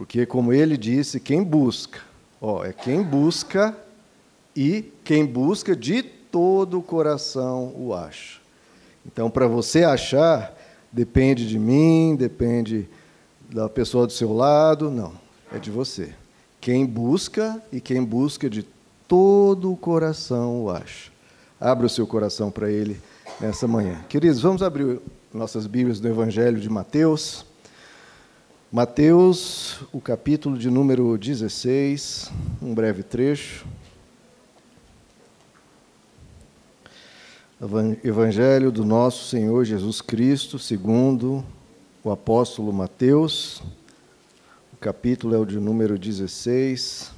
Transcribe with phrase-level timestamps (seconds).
[0.00, 2.00] Porque, como ele disse, quem busca,
[2.40, 3.76] ó, é quem busca
[4.56, 8.40] e quem busca de todo o coração o acha.
[9.04, 10.56] Então, para você achar,
[10.90, 12.88] depende de mim, depende
[13.50, 15.12] da pessoa do seu lado, não,
[15.52, 16.14] é de você.
[16.62, 18.66] Quem busca e quem busca de
[19.06, 21.10] todo o coração o acha.
[21.60, 22.98] Abra o seu coração para ele
[23.38, 24.02] nessa manhã.
[24.08, 24.98] Queridos, vamos abrir
[25.30, 27.49] nossas Bíblias do Evangelho de Mateus.
[28.72, 32.30] Mateus, o capítulo de número 16,
[32.62, 33.66] um breve trecho.
[38.04, 41.44] Evangelho do nosso Senhor Jesus Cristo, segundo
[42.04, 43.60] o apóstolo Mateus.
[44.72, 47.10] O capítulo é o de número 16.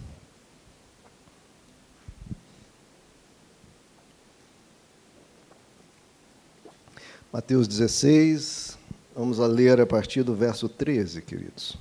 [7.30, 8.71] Mateus 16,
[9.14, 11.76] Vamos a ler a partir do verso 13, queridos.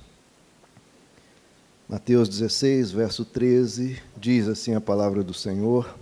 [1.88, 5.96] Mateus 16, verso 13, diz assim a palavra do Senhor: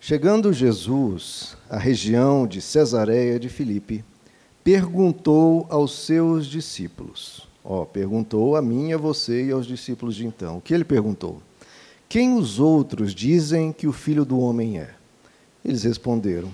[0.00, 4.02] Chegando Jesus à região de Cesareia de Filipe,
[4.64, 7.46] perguntou aos seus discípulos.
[7.62, 10.56] Ó, perguntou a mim, a você e aos discípulos de então.
[10.56, 11.42] O que ele perguntou?
[12.08, 14.94] Quem os outros dizem que o filho do homem é?
[15.62, 16.50] Eles responderam: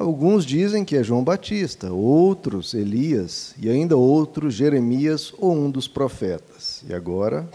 [0.00, 5.86] Alguns dizem que é João Batista, outros Elias e ainda outros Jeremias ou um dos
[5.86, 6.82] profetas.
[6.88, 7.46] E agora?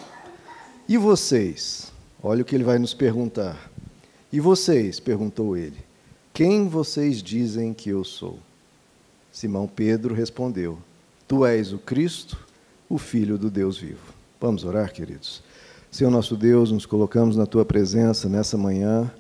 [0.88, 1.92] E vocês?
[2.22, 3.72] Olha o que ele vai nos perguntar.
[4.32, 5.00] E vocês?
[5.00, 5.80] perguntou ele.
[6.36, 8.38] Quem vocês dizem que eu sou?
[9.32, 10.78] Simão Pedro respondeu:
[11.28, 12.38] Tu és o Cristo,
[12.88, 14.14] o Filho do Deus vivo.
[14.40, 15.42] Vamos orar, queridos.
[15.90, 19.12] Senhor nosso Deus, nos colocamos na tua presença nessa manhã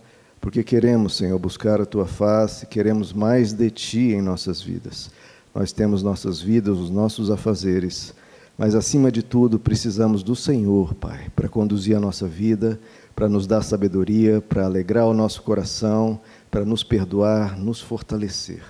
[0.45, 5.09] porque queremos, Senhor, buscar a tua face, queremos mais de ti em nossas vidas.
[5.55, 8.13] Nós temos nossas vidas, os nossos afazeres,
[8.55, 12.79] mas acima de tudo precisamos do Senhor, Pai, para conduzir a nossa vida,
[13.15, 18.61] para nos dar sabedoria, para alegrar o nosso coração, para nos perdoar, nos fortalecer.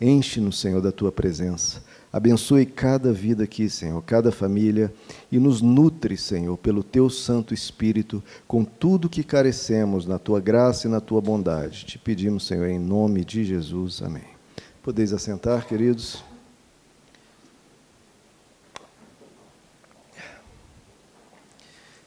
[0.00, 1.82] Enche-nos, Senhor, da tua presença.
[2.18, 4.92] Abençoe cada vida aqui, Senhor, cada família,
[5.30, 10.88] e nos nutre, Senhor, pelo teu Santo Espírito, com tudo que carecemos na tua graça
[10.88, 11.84] e na tua bondade.
[11.86, 14.02] Te pedimos, Senhor, em nome de Jesus.
[14.02, 14.24] Amém.
[14.82, 16.24] Podeis assentar, queridos.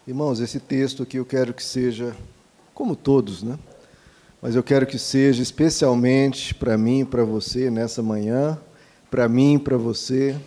[0.06, 2.14] Irmãos, esse texto aqui eu quero que seja,
[2.74, 3.58] como todos, né?
[4.42, 8.60] Mas eu quero que seja especialmente para mim e para você nessa manhã
[9.12, 10.38] para mim, para você,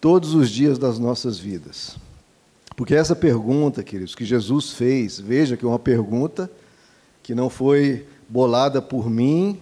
[0.00, 1.98] todos os dias das nossas vidas.
[2.74, 6.50] Porque essa pergunta, queridos, que Jesus fez, veja que é uma pergunta
[7.22, 9.60] que não foi bolada por mim,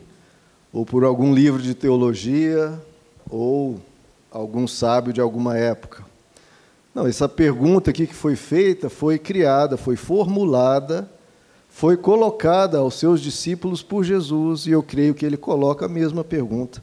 [0.73, 2.81] ou por algum livro de teologia,
[3.29, 3.81] ou
[4.31, 6.05] algum sábio de alguma época.
[6.95, 11.11] Não, essa pergunta aqui que foi feita foi criada, foi formulada,
[11.69, 16.23] foi colocada aos seus discípulos por Jesus, e eu creio que ele coloca a mesma
[16.23, 16.81] pergunta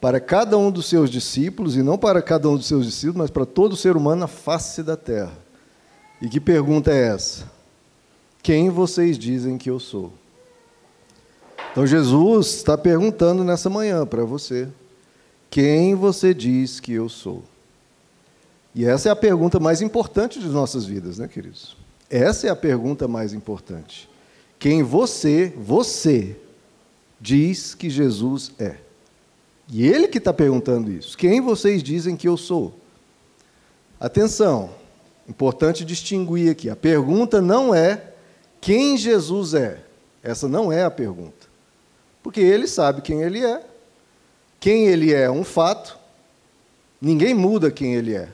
[0.00, 3.30] para cada um dos seus discípulos, e não para cada um dos seus discípulos, mas
[3.30, 5.36] para todo ser humano na face da terra.
[6.20, 7.50] E que pergunta é essa?
[8.42, 10.12] Quem vocês dizem que eu sou?
[11.72, 14.68] Então Jesus está perguntando nessa manhã para você:
[15.50, 17.42] quem você diz que eu sou?
[18.74, 21.76] E essa é a pergunta mais importante de nossas vidas, né, queridos?
[22.08, 24.08] Essa é a pergunta mais importante.
[24.58, 26.36] Quem você, você,
[27.20, 28.76] diz que Jesus é?
[29.70, 31.16] E ele que está perguntando isso.
[31.16, 32.74] Quem vocês dizem que eu sou?
[34.00, 34.70] Atenção,
[35.28, 36.70] importante distinguir aqui.
[36.70, 38.12] A pergunta não é
[38.60, 39.80] quem Jesus é.
[40.22, 41.46] Essa não é a pergunta.
[42.22, 43.62] Porque ele sabe quem ele é.
[44.58, 45.98] Quem ele é é um fato.
[47.00, 48.28] Ninguém muda quem ele é.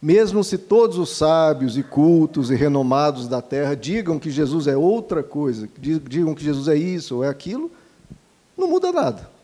[0.00, 4.76] Mesmo se todos os sábios e cultos e renomados da terra digam que Jesus é
[4.76, 7.70] outra coisa, digam que Jesus é isso ou é aquilo,
[8.56, 9.35] não muda nada.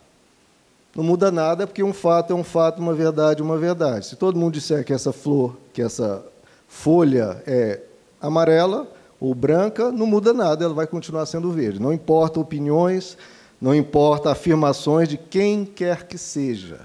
[0.94, 4.06] Não muda nada, porque um fato é um fato, uma verdade é uma verdade.
[4.06, 6.22] Se todo mundo disser que essa flor, que essa
[6.68, 7.80] folha é
[8.20, 8.86] amarela
[9.18, 11.80] ou branca, não muda nada, ela vai continuar sendo verde.
[11.80, 13.16] Não importa opiniões,
[13.60, 16.80] não importa afirmações de quem quer que seja.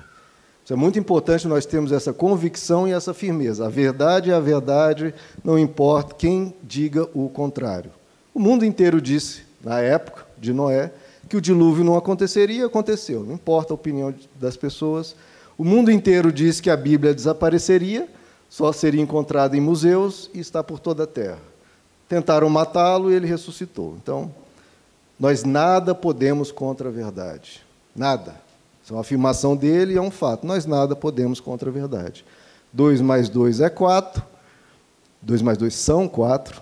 [0.63, 3.65] Isso é muito importante nós termos essa convicção e essa firmeza.
[3.65, 5.13] A verdade é a verdade,
[5.44, 7.92] não importa quem diga o contrário.
[8.33, 10.92] O mundo inteiro disse, na época de Noé,
[11.27, 13.24] que o dilúvio não aconteceria, aconteceu.
[13.24, 15.15] Não importa a opinião das pessoas.
[15.57, 18.07] O mundo inteiro diz que a Bíblia desapareceria,
[18.50, 21.39] só seria encontrada em museus e está por toda a terra.
[22.07, 23.97] Tentaram matá-lo e ele ressuscitou.
[24.01, 24.31] Então,
[25.19, 27.62] nós nada podemos contra a verdade.
[27.95, 28.35] Nada.
[28.83, 30.47] Isso é uma afirmação dele e é um fato.
[30.47, 32.24] Nós nada podemos contra a verdade.
[32.71, 34.24] 2 mais 2 é 4.
[35.21, 36.62] 2 mais 2 são 4.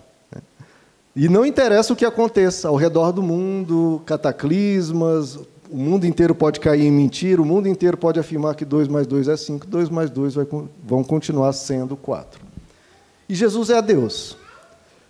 [1.15, 5.37] E não interessa o que aconteça ao redor do mundo, cataclismas,
[5.69, 9.07] o mundo inteiro pode cair em mentira, o mundo inteiro pode afirmar que 2 mais
[9.07, 10.47] 2 é 5, 2 mais 2 vai,
[10.83, 12.41] vão continuar sendo 4.
[13.29, 14.37] E Jesus é Deus.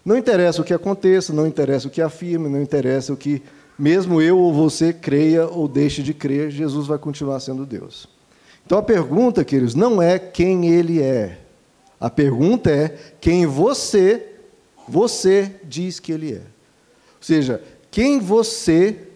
[0.04, 3.42] Não interessa o que aconteça, não interessa o que afirme, não interessa o que,
[3.78, 8.08] mesmo eu ou você creia ou deixe de crer, Jesus vai continuar sendo Deus.
[8.66, 11.40] Então a pergunta, queridos, não é quem ele é.
[12.00, 14.35] A pergunta é quem você,
[14.88, 16.42] você diz que ele é.
[16.42, 19.08] Ou seja, quem você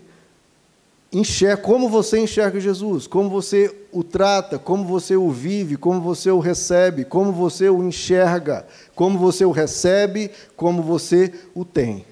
[1.11, 6.29] enxerga, como você enxerga Jesus, como você o trata, como você o vive, como você
[6.29, 12.05] o recebe, como você o enxerga, como você o recebe, como você o tem.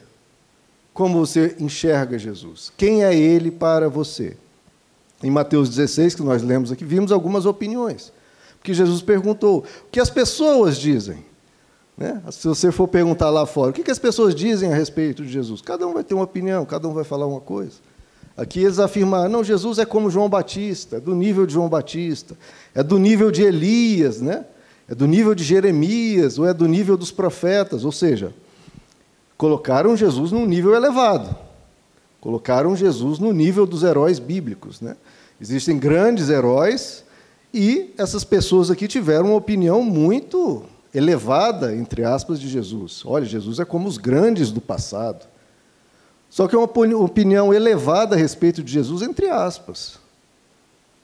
[0.94, 2.72] Como você enxerga Jesus?
[2.76, 4.36] Quem é ele para você?
[5.22, 8.12] Em Mateus 16, que nós lemos aqui, vimos algumas opiniões.
[8.58, 11.24] Porque Jesus perguntou: o que as pessoas dizem?
[11.98, 12.22] Né?
[12.32, 15.62] Se você for perguntar lá fora, o que as pessoas dizem a respeito de Jesus?
[15.62, 17.74] Cada um vai ter uma opinião, cada um vai falar uma coisa.
[18.38, 22.38] Aqui eles afirmaram, não, Jesus é como João Batista, é do nível de João Batista,
[22.76, 24.46] é do nível de Elias, né?
[24.88, 28.34] é do nível de Jeremias, ou é do nível dos profetas, ou seja,
[29.38, 31.36] colocaram Jesus num nível elevado,
[32.22, 34.80] colocaram Jesus no nível dos heróis bíblicos.
[34.82, 34.96] Né?
[35.42, 37.04] Existem grandes heróis
[37.54, 40.64] e essas pessoas aqui tiveram uma opinião muito
[40.94, 43.04] elevada, entre aspas, de Jesus.
[43.06, 45.26] Olha, Jesus é como os grandes do passado.
[46.30, 50.00] Só que é uma opinião elevada a respeito de Jesus, entre aspas.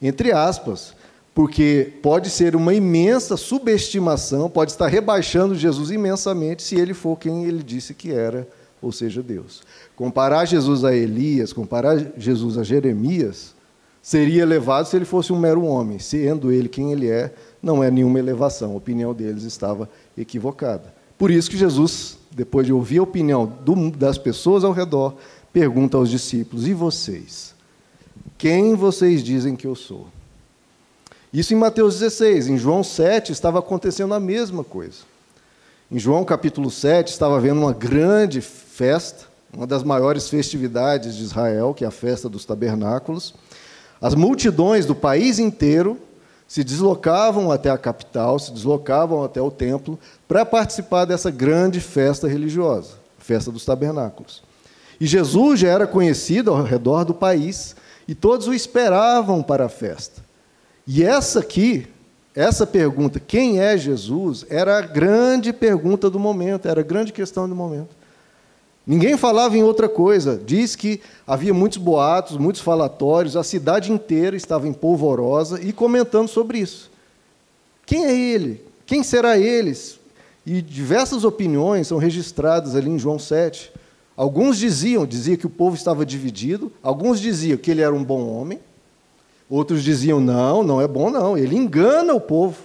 [0.02, 0.94] Entre aspas.
[1.34, 7.46] Porque pode ser uma imensa subestimação, pode estar rebaixando Jesus imensamente se ele for quem
[7.46, 8.48] ele disse que era,
[8.80, 9.64] ou seja, Deus.
[9.96, 13.56] Comparar Jesus a Elias, comparar Jesus a Jeremias,
[14.00, 15.98] seria elevado se ele fosse um mero homem.
[15.98, 18.74] Sendo ele quem ele é, não é nenhuma elevação.
[18.74, 20.94] A opinião deles estava equivocada.
[21.18, 25.16] Por isso que Jesus depois de ouvir a opinião do, das pessoas ao redor,
[25.52, 27.54] pergunta aos discípulos: E vocês?
[28.38, 30.08] Quem vocês dizem que eu sou?
[31.32, 32.48] Isso em Mateus 16.
[32.48, 35.00] Em João 7 estava acontecendo a mesma coisa.
[35.92, 39.26] Em João capítulo 7 estava havendo uma grande festa,
[39.56, 43.34] uma das maiores festividades de Israel, que é a festa dos tabernáculos.
[44.02, 45.98] As multidões do país inteiro
[46.54, 49.98] se deslocavam até a capital, se deslocavam até o templo
[50.28, 54.44] para participar dessa grande festa religiosa, festa dos tabernáculos.
[55.02, 57.76] E Jesus já era conhecido ao redor do país
[58.08, 60.22] e todos o esperavam para a festa.
[60.86, 61.88] E essa aqui,
[62.36, 67.50] essa pergunta, quem é Jesus, era a grande pergunta do momento, era a grande questão
[67.50, 67.96] do momento.
[68.86, 70.40] Ninguém falava em outra coisa.
[70.46, 76.28] Diz que havia muitos boatos, muitos falatórios, a cidade inteira estava em polvorosa e comentando
[76.28, 76.92] sobre isso.
[77.86, 78.62] Quem é ele?
[78.86, 80.00] Quem será eles?
[80.46, 83.72] E diversas opiniões são registradas ali em João 7.
[84.16, 88.28] Alguns diziam, dizia que o povo estava dividido, alguns diziam que ele era um bom
[88.28, 88.60] homem,
[89.50, 92.58] outros diziam não, não é bom não, ele engana o povo.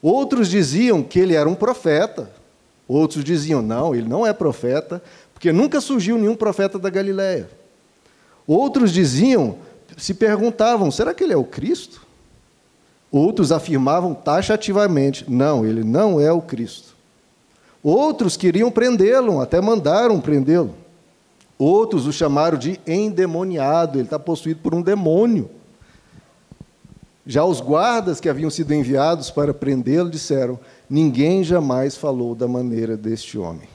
[0.00, 2.32] Outros diziam que ele era um profeta,
[2.92, 5.02] Outros diziam: não, ele não é profeta,
[5.32, 7.48] porque nunca surgiu nenhum profeta da Galiléia.
[8.46, 9.56] Outros diziam,
[9.96, 12.06] se perguntavam: será que ele é o Cristo?
[13.10, 16.94] Outros afirmavam taxativamente: não, ele não é o Cristo.
[17.82, 20.74] Outros queriam prendê-lo, até mandaram prendê-lo.
[21.58, 25.48] Outros o chamaram de endemoniado, ele está possuído por um demônio.
[27.26, 30.60] Já os guardas que haviam sido enviados para prendê-lo disseram:
[30.92, 33.66] Ninguém jamais falou da maneira deste homem.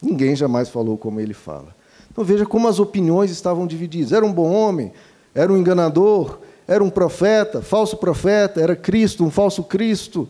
[0.00, 1.74] Ninguém jamais falou como ele fala.
[2.12, 4.12] Então veja como as opiniões estavam divididas.
[4.12, 4.92] Era um bom homem?
[5.34, 6.38] Era um enganador?
[6.68, 7.60] Era um profeta?
[7.60, 8.60] Falso profeta?
[8.60, 9.24] Era Cristo?
[9.24, 10.28] Um falso Cristo?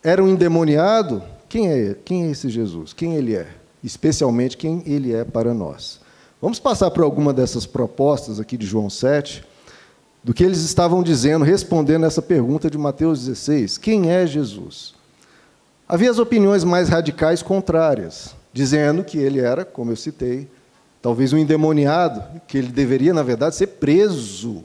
[0.00, 1.24] Era um endemoniado?
[1.48, 2.92] Quem é, quem é esse Jesus?
[2.92, 3.48] Quem ele é?
[3.82, 5.98] Especialmente quem ele é para nós.
[6.40, 9.42] Vamos passar por alguma dessas propostas aqui de João 7,
[10.22, 14.99] do que eles estavam dizendo, respondendo essa pergunta de Mateus 16: Quem é Jesus?
[15.92, 20.48] Havia as opiniões mais radicais contrárias, dizendo que ele era, como eu citei,
[21.02, 24.62] talvez um endemoniado, que ele deveria, na verdade, ser preso.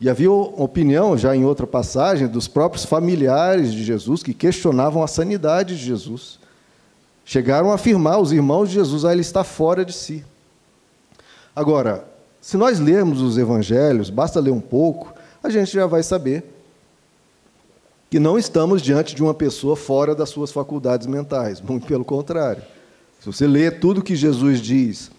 [0.00, 5.08] E havia opinião, já em outra passagem, dos próprios familiares de Jesus que questionavam a
[5.08, 6.38] sanidade de Jesus.
[7.24, 10.24] Chegaram a afirmar, os irmãos de Jesus, ah, ele está fora de si.
[11.54, 12.04] Agora,
[12.40, 16.55] se nós lermos os evangelhos, basta ler um pouco, a gente já vai saber
[18.08, 22.62] que não estamos diante de uma pessoa fora das suas faculdades mentais, muito pelo contrário.
[23.20, 25.10] Se você lê tudo que Jesus diz,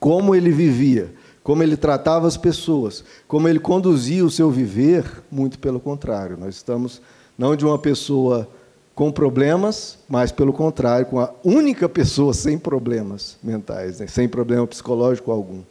[0.00, 5.58] como ele vivia, como ele tratava as pessoas, como ele conduzia o seu viver, muito
[5.58, 6.36] pelo contrário.
[6.36, 7.00] Nós estamos
[7.38, 8.48] não de uma pessoa
[8.94, 14.06] com problemas, mas pelo contrário, com a única pessoa sem problemas mentais, né?
[14.06, 15.62] sem problema psicológico algum.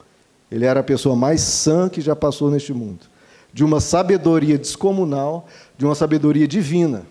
[0.51, 3.12] Ele era a pessoa mais sã que já passou neste mundo.
[3.53, 7.05] De uma sabedoria descomunal, de uma sabedoria divina.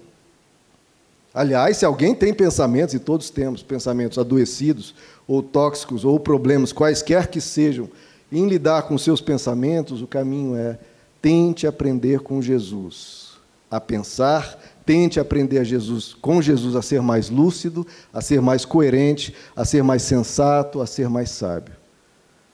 [1.33, 4.95] Aliás, se alguém tem pensamentos, e todos temos pensamentos adoecidos,
[5.27, 7.89] ou tóxicos, ou problemas, quaisquer que sejam,
[8.31, 10.79] em lidar com seus pensamentos, o caminho é
[11.23, 13.33] tente aprender com Jesus
[13.71, 18.67] a pensar, tente aprender a Jesus, com Jesus a ser mais lúcido, a ser mais
[18.67, 21.75] coerente, a ser mais sensato, a ser mais sábio.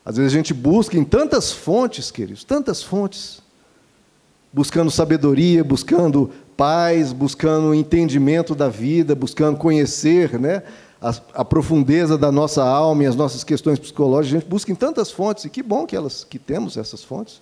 [0.05, 3.43] Às vezes a gente busca em tantas fontes, queridos, tantas fontes,
[4.53, 10.63] buscando sabedoria, buscando paz, buscando entendimento da vida, buscando conhecer, né?
[11.01, 14.75] A, a, profundeza da nossa alma e as nossas questões psicológicas, a gente busca em
[14.75, 17.41] tantas fontes, e que bom que elas que temos essas fontes.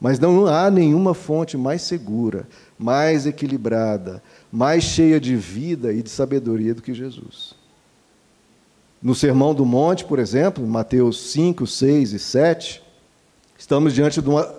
[0.00, 6.08] Mas não há nenhuma fonte mais segura, mais equilibrada, mais cheia de vida e de
[6.08, 7.52] sabedoria do que Jesus.
[9.02, 12.82] No Sermão do Monte, por exemplo, Mateus 5, 6 e 7,
[13.58, 14.57] estamos diante de uma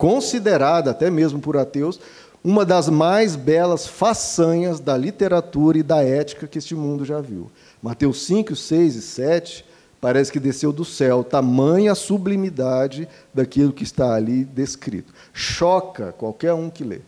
[0.00, 2.00] considerada, até mesmo por ateus,
[2.42, 7.50] uma das mais belas façanhas da literatura e da ética que este mundo já viu.
[7.82, 9.64] Mateus 5, 6 e 7
[10.00, 15.12] parece que desceu do céu, tamanha sublimidade daquilo que está ali descrito.
[15.34, 17.00] Choca qualquer um que lê.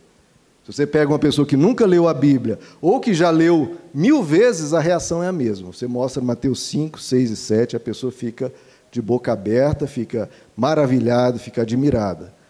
[0.63, 4.21] Se você pega uma pessoa que nunca leu a Bíblia, ou que já leu mil
[4.21, 5.73] vezes, a reação é a mesma.
[5.73, 8.53] Você mostra Mateus 5, 6 e 7, a pessoa fica
[8.91, 12.42] de boca aberta, fica maravilhada, fica admirada.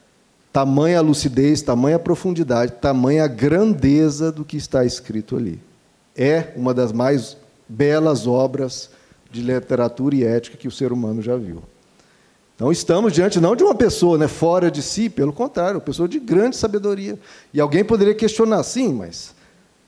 [0.53, 5.59] Tamanha lucidez, tamanha profundidade, tamanha grandeza do que está escrito ali.
[6.15, 7.35] É uma das mais
[7.67, 8.91] belas obras
[9.31, 11.63] de literatura e ética que o ser humano já viu.
[12.55, 16.07] Então estamos diante não de uma pessoa né, fora de si, pelo contrário, uma pessoa
[16.07, 17.19] de grande sabedoria.
[17.51, 19.33] E alguém poderia questionar, sim, mas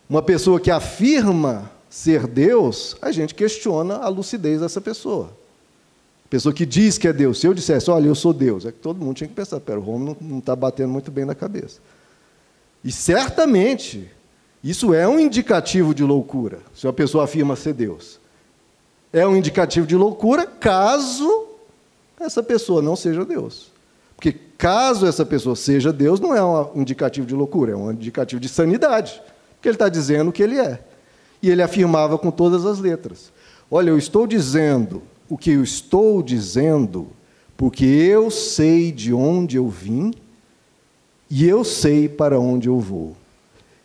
[0.10, 5.30] uma pessoa que afirma ser Deus, a gente questiona a lucidez dessa pessoa.
[6.36, 7.40] Pessoa que diz que é Deus.
[7.40, 9.80] Se eu dissesse, olha, eu sou Deus, é que todo mundo tinha que pensar, pera,
[9.80, 11.80] o homem não está batendo muito bem na cabeça.
[12.84, 14.10] E certamente,
[14.64, 18.20] isso é um indicativo de loucura, se uma pessoa afirma ser Deus
[19.16, 21.48] é um indicativo de loucura caso
[22.20, 23.72] essa pessoa não seja Deus.
[24.14, 28.42] Porque caso essa pessoa seja Deus, não é um indicativo de loucura, é um indicativo
[28.42, 29.22] de sanidade.
[29.56, 30.82] Porque ele está dizendo o que ele é.
[31.42, 33.32] E ele afirmava com todas as letras:
[33.72, 37.08] Olha, eu estou dizendo o que eu estou dizendo,
[37.58, 40.14] porque eu sei de onde eu vim
[41.30, 43.16] e eu sei para onde eu vou.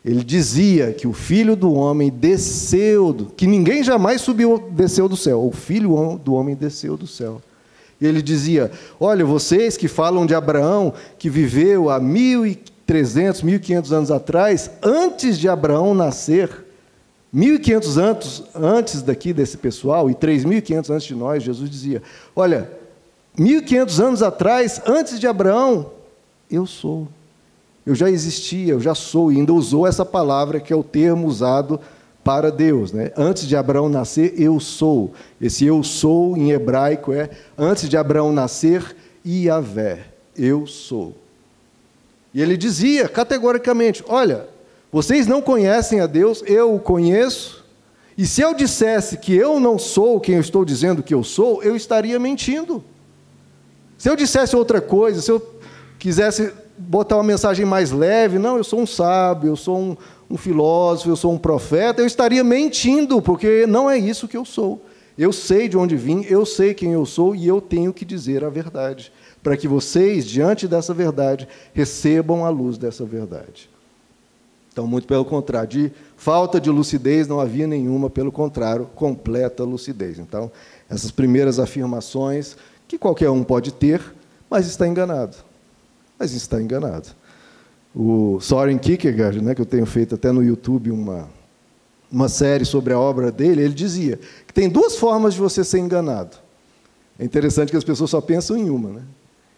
[0.04, 5.16] Ele dizia que o filho do homem desceu, do, que ninguém jamais subiu, desceu do
[5.16, 5.46] céu.
[5.46, 7.40] O filho do homem desceu do céu.
[8.00, 14.70] Ele dizia: Olha, vocês que falam de Abraão, que viveu há 1.300, 1.500 anos atrás,
[14.82, 16.50] antes de Abraão nascer,
[17.34, 22.02] 1.500 anos antes daqui desse pessoal e 3.500 antes de nós, Jesus dizia:
[22.34, 22.70] Olha,
[23.38, 25.92] 1.500 anos atrás, antes de Abraão,
[26.50, 27.06] eu sou.
[27.86, 31.26] Eu já existia, eu já sou, e ainda usou essa palavra que é o termo
[31.26, 31.80] usado
[32.22, 32.92] para Deus.
[32.92, 33.12] Né?
[33.16, 35.12] Antes de Abraão nascer, eu sou.
[35.40, 40.06] Esse eu sou em hebraico é antes de Abraão nascer, Iavé,
[40.36, 41.14] eu sou.
[42.34, 44.46] E ele dizia categoricamente: Olha,
[44.92, 47.64] vocês não conhecem a Deus, eu o conheço.
[48.18, 51.62] E se eu dissesse que eu não sou quem eu estou dizendo que eu sou,
[51.62, 52.82] eu estaria mentindo.
[53.96, 55.40] Se eu dissesse outra coisa, se eu
[55.98, 59.96] quisesse botar uma mensagem mais leve, não, eu sou um sábio, eu sou um,
[60.28, 64.44] um filósofo, eu sou um profeta, eu estaria mentindo, porque não é isso que eu
[64.44, 64.84] sou.
[65.16, 68.42] Eu sei de onde vim, eu sei quem eu sou e eu tenho que dizer
[68.44, 73.68] a verdade, para que vocês, diante dessa verdade, recebam a luz dessa verdade.
[74.72, 80.18] Então, muito pelo contrário, de falta de lucidez não havia nenhuma, pelo contrário, completa lucidez.
[80.18, 80.50] Então,
[80.88, 84.00] essas primeiras afirmações que qualquer um pode ter,
[84.48, 85.36] mas está enganado
[86.20, 87.08] mas está enganado.
[87.96, 91.30] O Soren Kierkegaard, né, que eu tenho feito até no YouTube uma,
[92.12, 95.78] uma série sobre a obra dele, ele dizia que tem duas formas de você ser
[95.78, 96.36] enganado.
[97.18, 98.90] É interessante que as pessoas só pensam em uma.
[98.90, 99.02] Né?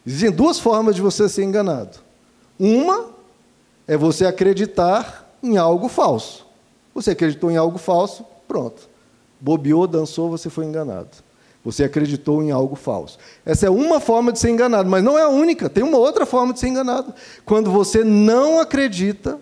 [0.06, 1.98] Existem duas formas de você ser enganado.
[2.58, 3.10] Uma
[3.92, 6.46] é você acreditar em algo falso.
[6.94, 8.88] Você acreditou em algo falso, pronto.
[9.38, 11.10] Bobeou, dançou, você foi enganado.
[11.62, 13.18] Você acreditou em algo falso.
[13.44, 15.68] Essa é uma forma de ser enganado, mas não é a única.
[15.68, 17.12] Tem uma outra forma de ser enganado.
[17.44, 19.38] Quando você não acredita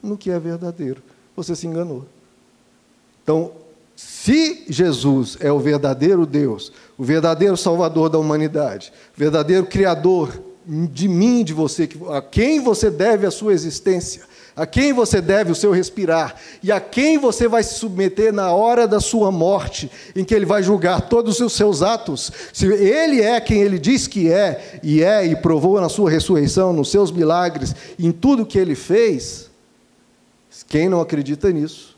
[0.00, 1.02] no que é verdadeiro,
[1.34, 2.06] você se enganou.
[3.24, 3.50] Então,
[3.96, 11.08] se Jesus é o verdadeiro Deus, o verdadeiro Salvador da humanidade, o verdadeiro Criador de
[11.08, 14.22] mim, de você, a quem você deve a sua existência,
[14.54, 18.52] a quem você deve o seu respirar e a quem você vai se submeter na
[18.52, 22.30] hora da sua morte, em que ele vai julgar todos os seus atos.
[22.52, 26.72] Se ele é quem ele diz que é, e é, e provou na sua ressurreição,
[26.72, 29.50] nos seus milagres, em tudo que ele fez,
[30.68, 31.96] quem não acredita nisso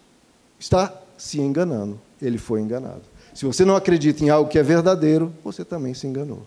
[0.59, 2.01] está se enganando.
[2.21, 3.03] Ele foi enganado.
[3.35, 6.47] Se você não acredita em algo que é verdadeiro, você também se enganou.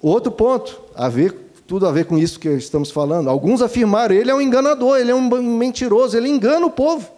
[0.00, 3.28] Outro ponto, a ver tudo a ver com isso que estamos falando.
[3.28, 7.10] Alguns afirmaram, ele é um enganador, ele é um mentiroso, ele engana o povo.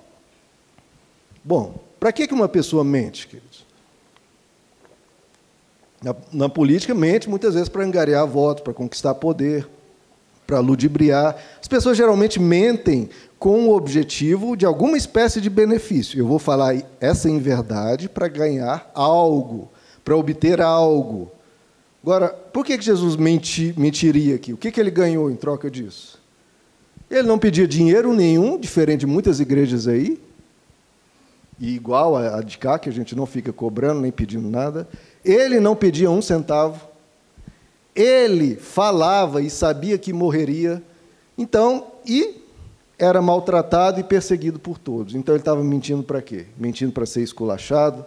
[1.44, 3.64] Bom, para que uma pessoa mente, queridos?
[6.02, 9.68] Na, na política, mente muitas vezes para angariar votos, para conquistar poder,
[10.46, 11.36] para ludibriar.
[11.60, 13.08] As pessoas geralmente mentem
[13.38, 16.18] com o objetivo de alguma espécie de benefício.
[16.18, 19.68] Eu vou falar essa em verdade para ganhar algo,
[20.04, 21.30] para obter algo.
[22.02, 24.52] Agora, por que Jesus menti, mentiria aqui?
[24.52, 26.18] O que, que ele ganhou em troca disso?
[27.10, 30.20] Ele não pedia dinheiro nenhum, diferente de muitas igrejas aí,
[31.58, 34.88] e igual a de cá, que a gente não fica cobrando nem pedindo nada.
[35.22, 36.88] Ele não pedia um centavo.
[37.94, 40.82] Ele falava e sabia que morreria.
[41.36, 42.40] Então, e
[42.98, 45.14] era maltratado e perseguido por todos.
[45.14, 46.46] Então ele estava mentindo para quê?
[46.56, 48.06] Mentindo para ser esculachado?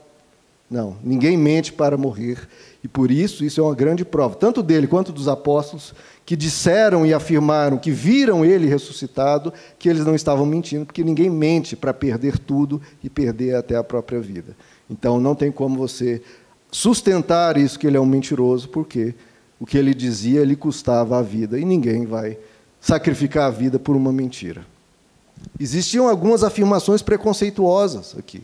[0.69, 2.47] Não, ninguém mente para morrer.
[2.83, 5.93] E por isso, isso é uma grande prova, tanto dele quanto dos apóstolos,
[6.25, 11.29] que disseram e afirmaram que viram ele ressuscitado, que eles não estavam mentindo, porque ninguém
[11.29, 14.55] mente para perder tudo e perder até a própria vida.
[14.89, 16.21] Então não tem como você
[16.71, 19.13] sustentar isso que ele é um mentiroso, porque
[19.59, 22.37] o que ele dizia lhe custava a vida e ninguém vai
[22.81, 24.65] sacrificar a vida por uma mentira.
[25.59, 28.43] Existiam algumas afirmações preconceituosas aqui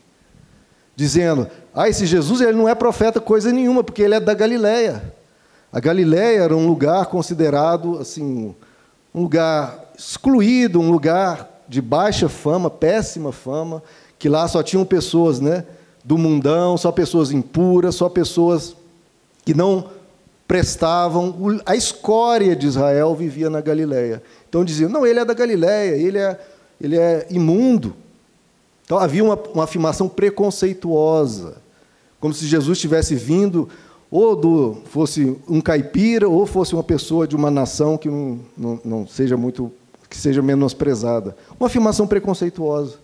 [1.00, 5.02] dizendo: "Ah, esse Jesus ele não é profeta coisa nenhuma, porque ele é da Galileia".
[5.72, 8.56] A Galileia era um lugar considerado assim,
[9.14, 13.84] um lugar excluído, um lugar de baixa fama, péssima fama,
[14.18, 15.66] que lá só tinham pessoas, né,
[16.04, 18.76] do mundão, só pessoas impuras, só pessoas
[19.46, 19.90] que não
[20.48, 21.60] prestavam.
[21.66, 24.24] A escória de Israel vivia na Galileia.
[24.48, 26.40] Então diziam: "Não, ele é da Galileia, ele é
[26.82, 27.94] ele é imundo".
[28.90, 31.62] Então havia uma, uma afirmação preconceituosa,
[32.20, 33.70] como se Jesus tivesse vindo
[34.10, 38.82] ou do, fosse um caipira ou fosse uma pessoa de uma nação que não, não,
[38.84, 39.72] não seja muito
[40.10, 41.38] que seja menosprezada.
[41.60, 42.98] Uma afirmação preconceituosa.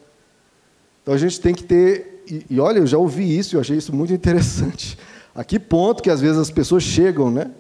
[1.04, 3.78] Então a gente tem que ter e, e olha, eu já ouvi isso, eu achei
[3.78, 4.98] isso muito interessante.
[5.36, 7.52] A que ponto que às vezes as pessoas chegam, né?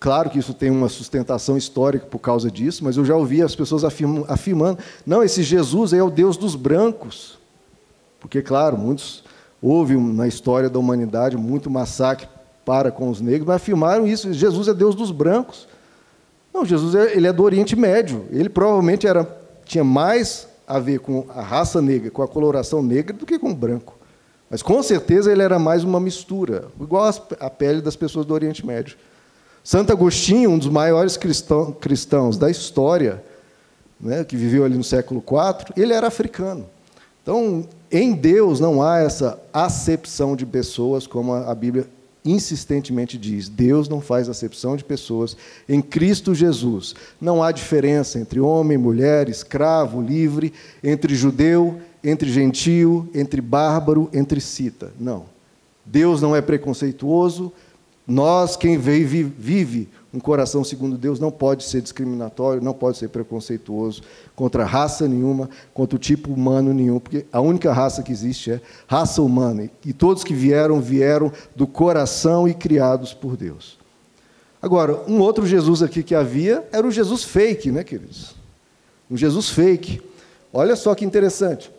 [0.00, 3.54] Claro que isso tem uma sustentação histórica por causa disso, mas eu já ouvi as
[3.54, 7.38] pessoas afirmando: não, esse Jesus é o Deus dos brancos.
[8.18, 9.22] Porque, claro, muitos
[9.60, 12.26] houve na história da humanidade muito massacre
[12.64, 15.68] para com os negros, mas afirmaram isso: Jesus é Deus dos brancos.
[16.52, 18.24] Não, Jesus é, ele é do Oriente Médio.
[18.30, 19.28] Ele provavelmente era,
[19.66, 23.50] tinha mais a ver com a raça negra, com a coloração negra, do que com
[23.50, 23.98] o branco.
[24.48, 28.64] Mas com certeza ele era mais uma mistura, igual a pele das pessoas do Oriente
[28.66, 28.96] Médio.
[29.70, 33.22] Santo Agostinho, um dos maiores cristão, cristãos da história,
[34.00, 36.66] né, que viveu ali no século IV, ele era africano.
[37.22, 41.88] Então, em Deus não há essa acepção de pessoas, como a Bíblia
[42.24, 43.48] insistentemente diz.
[43.48, 45.36] Deus não faz acepção de pessoas.
[45.68, 50.52] Em Cristo Jesus não há diferença entre homem, mulher, escravo, livre,
[50.82, 54.92] entre judeu, entre gentio, entre bárbaro, entre cita.
[54.98, 55.26] Não.
[55.86, 57.52] Deus não é preconceituoso,
[58.10, 63.08] nós, quem vive, vive um coração segundo Deus, não pode ser discriminatório, não pode ser
[63.08, 64.02] preconceituoso
[64.34, 68.60] contra raça nenhuma, contra o tipo humano nenhum, porque a única raça que existe é
[68.88, 69.70] raça humana.
[69.86, 73.78] E todos que vieram, vieram do coração e criados por Deus.
[74.60, 78.34] Agora, um outro Jesus aqui que havia era o Jesus fake, né, queridos?
[79.08, 80.02] Um Jesus fake.
[80.52, 81.70] Olha só que interessante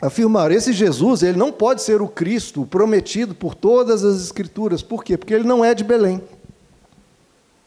[0.00, 4.82] afirmar esse Jesus, ele não pode ser o Cristo prometido por todas as escrituras.
[4.82, 5.16] Por quê?
[5.16, 6.22] Porque ele não é de Belém.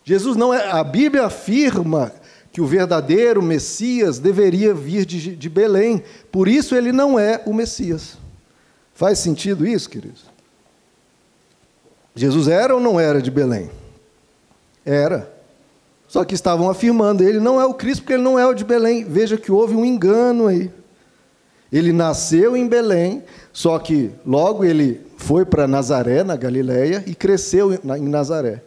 [0.03, 2.11] Jesus não é, a Bíblia afirma
[2.51, 6.03] que o verdadeiro Messias deveria vir de, de Belém.
[6.31, 8.17] Por isso ele não é o Messias.
[8.93, 10.25] Faz sentido isso, queridos?
[12.15, 13.69] Jesus era ou não era de Belém?
[14.85, 15.31] Era.
[16.07, 18.65] Só que estavam afirmando, ele não é o Cristo porque ele não é o de
[18.65, 19.05] Belém.
[19.05, 20.69] Veja que houve um engano aí.
[21.71, 27.73] Ele nasceu em Belém, só que logo ele foi para Nazaré, na Galiléia, e cresceu
[27.73, 28.61] em Nazaré.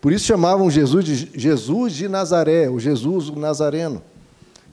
[0.00, 4.02] Por isso chamavam Jesus de Jesus de Nazaré, o Jesus o Nazareno.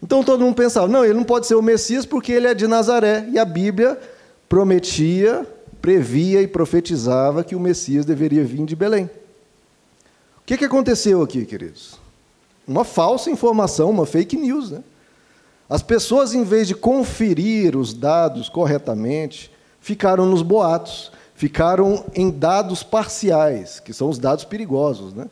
[0.02, 2.68] Então todo mundo pensava, não, ele não pode ser o Messias porque ele é de
[2.68, 3.28] Nazaré.
[3.32, 4.00] E a Bíblia
[4.48, 5.48] prometia,
[5.82, 9.06] previa e profetizava que o Messias deveria vir de Belém.
[9.06, 12.04] O que, que aconteceu aqui, queridos?
[12.68, 14.72] uma falsa informação, uma fake news.
[14.72, 14.84] Né?
[15.74, 22.84] As pessoas, em vez de conferir os dados corretamente, ficaram nos boatos, ficaram em dados
[22.84, 25.26] parciais, que são os dados perigosos, né?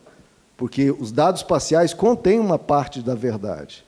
[0.58, 3.86] porque os dados parciais contêm uma parte da verdade.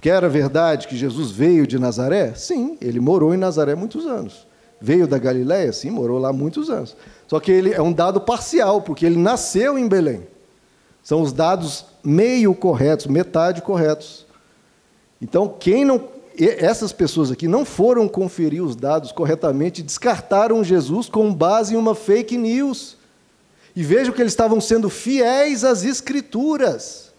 [0.00, 2.32] Que era verdade que Jesus veio de Nazaré?
[2.36, 4.46] Sim, ele morou em Nazaré muitos anos.
[4.80, 5.74] Veio da Galiléia?
[5.74, 6.96] Sim, morou lá muitos anos.
[7.28, 10.26] Só que ele é um dado parcial, porque ele nasceu em Belém.
[11.02, 14.21] São os dados meio corretos, metade corretos.
[15.22, 21.32] Então, quem não essas pessoas aqui não foram conferir os dados corretamente, descartaram Jesus com
[21.32, 22.96] base em uma fake news.
[23.76, 27.12] E vejam que eles estavam sendo fiéis às Escrituras.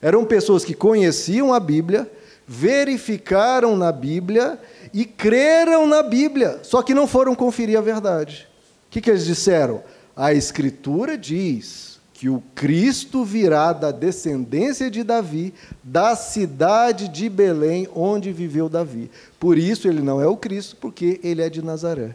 [0.00, 2.10] Eram pessoas que conheciam a Bíblia,
[2.48, 4.58] verificaram na Bíblia
[4.92, 8.48] e creram na Bíblia, só que não foram conferir a verdade.
[8.88, 9.82] O que, que eles disseram?
[10.16, 17.88] A Escritura diz que o Cristo virá da descendência de Davi, da cidade de Belém,
[17.92, 19.10] onde viveu Davi.
[19.38, 22.14] Por isso ele não é o Cristo, porque ele é de Nazaré.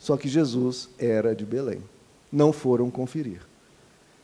[0.00, 1.78] Só que Jesus era de Belém.
[2.30, 3.40] Não foram conferir.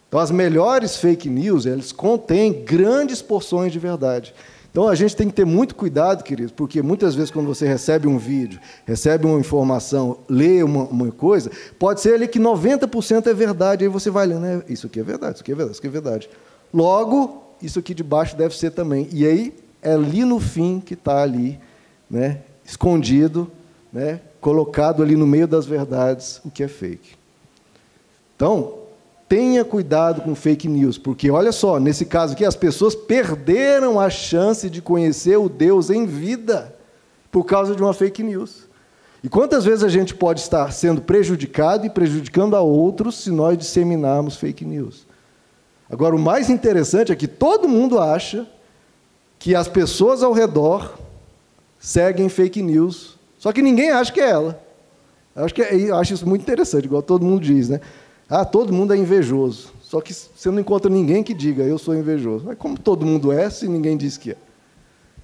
[0.09, 4.35] Então, as melhores fake news, eles contêm grandes porções de verdade.
[4.73, 8.09] Então a gente tem que ter muito cuidado, queridos, porque muitas vezes quando você recebe
[8.09, 13.35] um vídeo, recebe uma informação, lê uma, uma coisa, pode ser ali que 90% é
[13.35, 14.63] verdade, aí você vai lendo, né?
[14.67, 16.31] isso aqui é verdade, isso aqui é verdade, isso aqui é verdade.
[16.73, 19.07] Logo, isso aqui de baixo deve ser também.
[19.13, 21.61] E aí é ali no fim que está ali,
[22.11, 22.39] né?
[22.65, 23.51] escondido,
[23.93, 24.21] né?
[24.41, 27.15] colocado ali no meio das verdades, o que é fake.
[28.35, 28.79] Então,
[29.33, 34.11] tenha cuidado com fake news, porque olha só, nesse caso aqui, as pessoas perderam a
[34.11, 36.77] chance de conhecer o Deus em vida
[37.31, 38.69] por causa de uma fake news.
[39.25, 43.57] E quantas vezes a gente pode estar sendo prejudicado e prejudicando a outros se nós
[43.57, 45.07] disseminarmos fake news?
[45.89, 48.47] Agora, o mais interessante é que todo mundo acha
[49.39, 50.99] que as pessoas ao redor
[51.81, 54.63] seguem fake news, só que ninguém acha que é ela.
[55.35, 57.81] Eu acho, que é, eu acho isso muito interessante, igual todo mundo diz, né?
[58.35, 59.75] Ah, todo mundo é invejoso.
[59.83, 62.47] Só que você não encontra ninguém que diga, eu sou invejoso.
[62.47, 64.37] Mas como todo mundo é, se ninguém diz que é?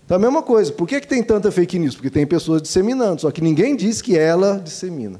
[0.05, 0.71] Então, a mesma coisa.
[0.71, 1.95] Por que, que tem tanta fake news?
[1.95, 5.19] Porque tem pessoas disseminando, só que ninguém diz que ela dissemina.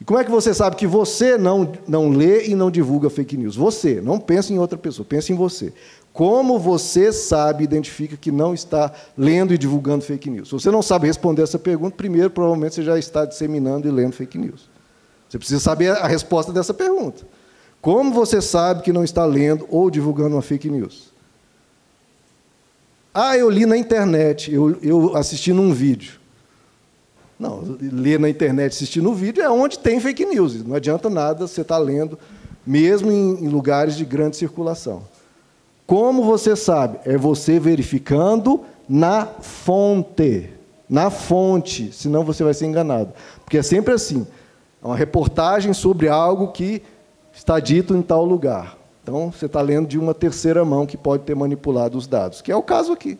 [0.00, 3.36] E como é que você sabe que você não, não lê e não divulga fake
[3.36, 3.56] news?
[3.56, 5.70] Você, não pensa em outra pessoa, pensa em você.
[6.14, 10.48] Como você sabe, identifica que não está lendo e divulgando fake news?
[10.48, 14.14] Se você não sabe responder essa pergunta, primeiro, provavelmente você já está disseminando e lendo
[14.14, 14.71] fake news.
[15.32, 17.26] Você precisa saber a resposta dessa pergunta.
[17.80, 21.10] Como você sabe que não está lendo ou divulgando uma fake news?
[23.14, 26.20] Ah, eu li na internet, eu, eu assisti num vídeo.
[27.38, 30.62] Não, ler na internet, assistir no vídeo é onde tem fake news.
[30.62, 32.18] Não adianta nada você estar tá lendo,
[32.66, 35.02] mesmo em, em lugares de grande circulação.
[35.86, 36.98] Como você sabe?
[37.06, 40.50] É você verificando na fonte.
[40.90, 43.14] Na fonte, senão você vai ser enganado.
[43.46, 44.26] Porque é sempre assim.
[44.82, 46.82] É uma reportagem sobre algo que
[47.32, 48.76] está dito em tal lugar.
[49.02, 52.52] Então, você está lendo de uma terceira mão que pode ter manipulado os dados, que
[52.52, 53.18] é o caso aqui.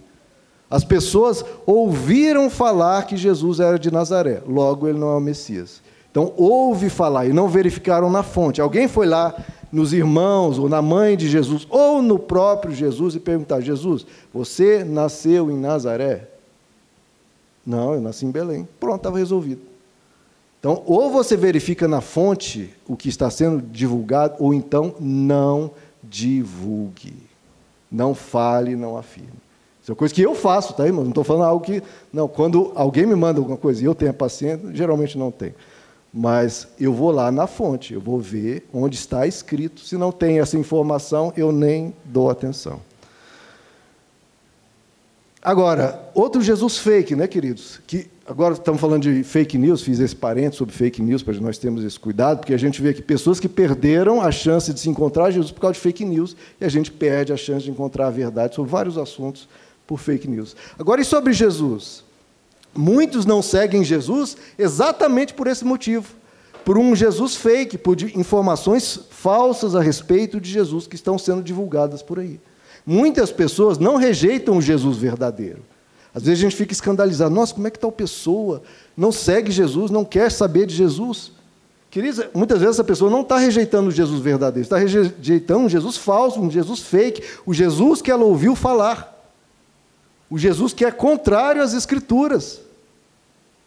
[0.70, 5.82] As pessoas ouviram falar que Jesus era de Nazaré, logo ele não é o Messias.
[6.10, 8.60] Então, ouve falar e não verificaram na fonte.
[8.60, 9.34] Alguém foi lá
[9.72, 14.84] nos irmãos, ou na mãe de Jesus, ou no próprio Jesus e perguntar: Jesus, você
[14.84, 16.28] nasceu em Nazaré?
[17.66, 18.68] Não, eu nasci em Belém.
[18.78, 19.71] Pronto, estava resolvido.
[20.62, 27.16] Então, ou você verifica na fonte o que está sendo divulgado, ou então não divulgue.
[27.90, 29.32] Não fale, não afirme.
[29.82, 31.02] Isso é coisa que eu faço, tá, irmão?
[31.02, 31.82] Não estou falando algo que.
[32.12, 35.56] Não, quando alguém me manda alguma coisa e eu tenho paciência, geralmente não tenho.
[36.14, 39.80] Mas eu vou lá na fonte, eu vou ver onde está escrito.
[39.80, 42.80] Se não tem essa informação, eu nem dou atenção.
[45.42, 47.80] Agora, outro Jesus fake, né, queridos?
[47.84, 51.58] Que agora estamos falando de fake news, fiz esse parente sobre fake news para nós
[51.58, 54.88] termos esse cuidado, porque a gente vê que pessoas que perderam a chance de se
[54.88, 58.06] encontrar Jesus por causa de fake news e a gente perde a chance de encontrar
[58.06, 59.48] a verdade sobre vários assuntos
[59.86, 60.56] por fake news.
[60.78, 62.04] Agora, e sobre Jesus?
[62.74, 66.14] Muitos não seguem Jesus exatamente por esse motivo.
[66.64, 72.02] Por um Jesus fake, por informações falsas a respeito de Jesus que estão sendo divulgadas
[72.02, 72.40] por aí.
[72.86, 75.62] Muitas pessoas não rejeitam o Jesus verdadeiro.
[76.14, 77.34] Às vezes a gente fica escandalizado.
[77.34, 78.62] Nossa, como é que tal pessoa
[78.96, 81.32] não segue Jesus, não quer saber de Jesus?
[81.90, 85.96] Queridos, muitas vezes essa pessoa não está rejeitando o Jesus verdadeiro, está rejeitando um Jesus
[85.96, 89.10] falso, um Jesus fake, o Jesus que ela ouviu falar.
[90.30, 92.60] O Jesus que é contrário às Escrituras.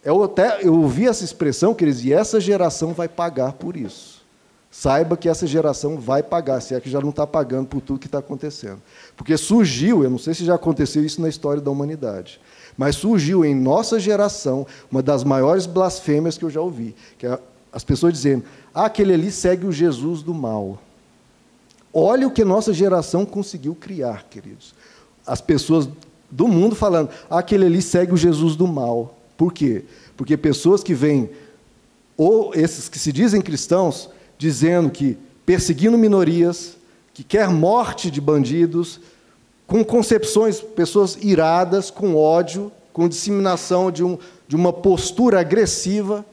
[0.04, 4.15] Eu, até, eu ouvi essa expressão, queridos, e essa geração vai pagar por isso.
[4.78, 7.98] Saiba que essa geração vai pagar, se é que já não está pagando por tudo
[7.98, 8.78] que está acontecendo.
[9.16, 12.38] Porque surgiu, eu não sei se já aconteceu isso na história da humanidade,
[12.76, 17.38] mas surgiu em nossa geração uma das maiores blasfêmias que eu já ouvi, que é
[17.72, 20.78] as pessoas dizendo: ah, aquele ali segue o Jesus do mal.
[21.90, 24.74] Olha o que nossa geração conseguiu criar, queridos.
[25.26, 25.88] As pessoas
[26.30, 29.16] do mundo falando: ah, aquele ali segue o Jesus do mal.
[29.38, 29.86] Por quê?
[30.18, 31.30] Porque pessoas que vêm,
[32.14, 36.76] ou esses que se dizem cristãos, dizendo que perseguindo minorias,
[37.14, 39.00] que quer morte de bandidos,
[39.66, 46.24] com concepções, pessoas iradas, com ódio, com disseminação de, um, de uma postura agressiva,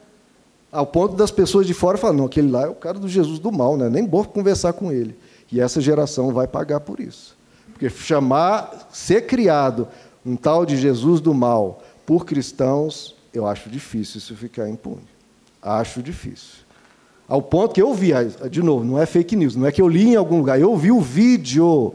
[0.70, 3.38] ao ponto das pessoas de fora falar, não, aquele lá é o cara do Jesus
[3.38, 3.88] do mal, né?
[3.88, 5.16] nem vou conversar com ele.
[5.52, 7.36] E essa geração vai pagar por isso.
[7.72, 9.86] Porque chamar, ser criado
[10.26, 15.06] um tal de Jesus do mal por cristãos, eu acho difícil isso ficar impune.
[15.62, 16.63] Acho difícil.
[17.28, 18.12] Ao ponto que eu vi,
[18.50, 20.76] de novo, não é fake news, não é que eu li em algum lugar, eu
[20.76, 21.94] vi o vídeo,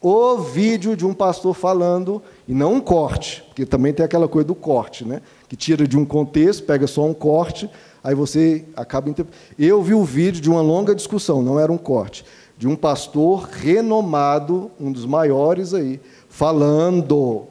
[0.00, 4.46] o vídeo de um pastor falando, e não um corte, porque também tem aquela coisa
[4.46, 5.22] do corte, né?
[5.48, 7.70] que tira de um contexto, pega só um corte,
[8.04, 9.14] aí você acaba.
[9.58, 12.24] Eu vi o vídeo de uma longa discussão, não era um corte,
[12.58, 17.46] de um pastor renomado, um dos maiores aí, falando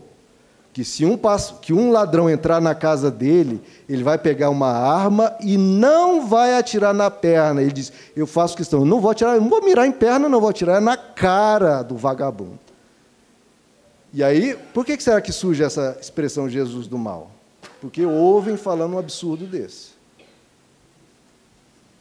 [0.78, 1.20] que se um,
[1.60, 3.60] que um ladrão entrar na casa dele,
[3.90, 7.64] ele vai pegar uma arma e não vai atirar na perna.
[7.64, 10.40] Ele diz: Eu faço questão, eu não vou atirar, não vou mirar em perna, não
[10.40, 12.60] vou atirar na cara do vagabundo.
[14.14, 17.32] E aí, por que será que surge essa expressão Jesus do mal?
[17.82, 19.94] Porque ouvem falando um absurdo desse.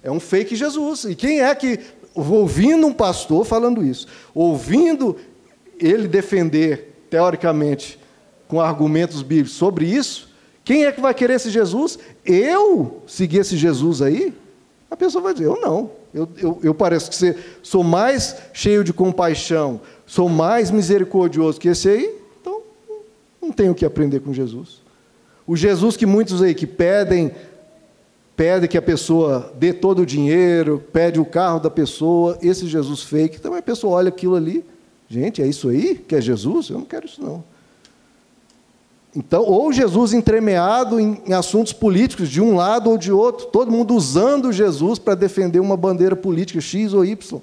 [0.03, 1.05] É um fake Jesus.
[1.05, 1.81] E quem é que,
[2.15, 5.17] ouvindo um pastor falando isso, ouvindo
[5.81, 7.99] ele defender, teoricamente,
[8.49, 10.29] com argumentos bíblicos sobre isso,
[10.67, 11.97] quem é que vai querer esse Jesus?
[12.25, 14.35] Eu seguir esse Jesus aí?
[14.91, 15.93] A pessoa vai dizer, eu não.
[16.13, 22.19] Eu, eu, eu que sou mais cheio de compaixão, sou mais misericordioso que esse aí,
[22.41, 22.63] então
[23.41, 24.81] não tenho o que aprender com Jesus.
[25.47, 27.31] O Jesus que muitos aí que pedem,
[28.35, 33.03] pedem que a pessoa dê todo o dinheiro, pede o carro da pessoa, esse Jesus
[33.03, 34.65] fake, então a pessoa olha aquilo ali,
[35.09, 36.71] gente, é isso aí que é Jesus?
[36.71, 37.45] Eu não quero isso não.
[39.17, 43.73] Então, ou Jesus entremeado em, em, assuntos políticos, de um lado ou de outro, todo
[43.73, 47.41] mundo usando Jesus para defender uma bandeira política X ou Y.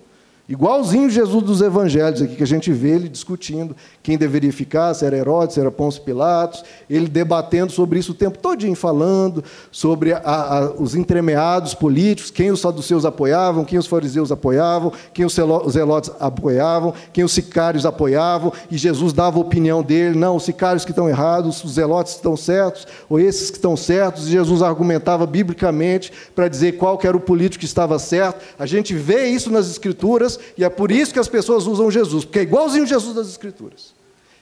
[0.47, 5.05] Igualzinho Jesus dos evangelhos aqui, que a gente vê ele discutindo quem deveria ficar, se
[5.05, 10.11] era Herodes, se era Pôncio Pilatos, ele debatendo sobre isso o tempo todinho, falando sobre
[10.11, 15.33] a, a, os entremeados políticos, quem os saduceus apoiavam, quem os fariseus apoiavam, quem os
[15.71, 20.83] zelotes apoiavam, quem os sicários apoiavam, e Jesus dava a opinião dele, não, os sicários
[20.83, 25.25] que estão errados, os zelotes estão certos, ou esses que estão certos, e Jesus argumentava
[25.25, 28.43] biblicamente para dizer qual era o político que estava certo.
[28.59, 31.89] A gente vê isso nas escrituras, Escrituras, e é por isso que as pessoas usam
[31.89, 33.93] Jesus, porque é igualzinho Jesus das Escrituras.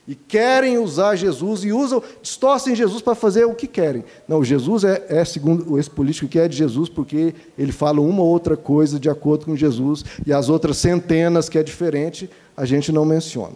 [0.08, 4.04] E querem usar Jesus e usam, distorcem Jesus para fazer o que querem.
[4.28, 8.22] Não, Jesus é, é, segundo esse político que é de Jesus, porque ele fala uma
[8.22, 12.66] ou outra coisa de acordo com Jesus, e as outras centenas que é diferente, a
[12.66, 13.56] gente não menciona.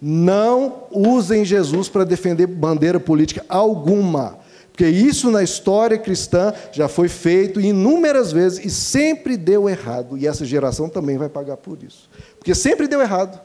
[0.00, 4.38] Não usem Jesus para defender bandeira política alguma.
[4.74, 10.18] Porque isso na história cristã já foi feito inúmeras vezes e sempre deu errado.
[10.18, 12.10] E essa geração também vai pagar por isso.
[12.36, 13.40] Porque sempre deu errado.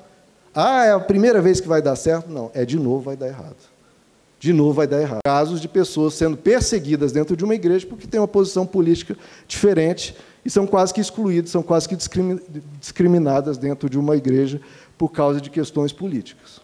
[0.55, 2.31] Ah, é a primeira vez que vai dar certo?
[2.31, 3.57] Não, é de novo vai dar errado.
[4.39, 5.19] De novo vai dar errado.
[5.23, 9.15] Casos de pessoas sendo perseguidas dentro de uma igreja porque têm uma posição política
[9.47, 11.95] diferente e são quase que excluídas, são quase que
[12.79, 14.59] discriminadas dentro de uma igreja
[14.97, 16.59] por causa de questões políticas.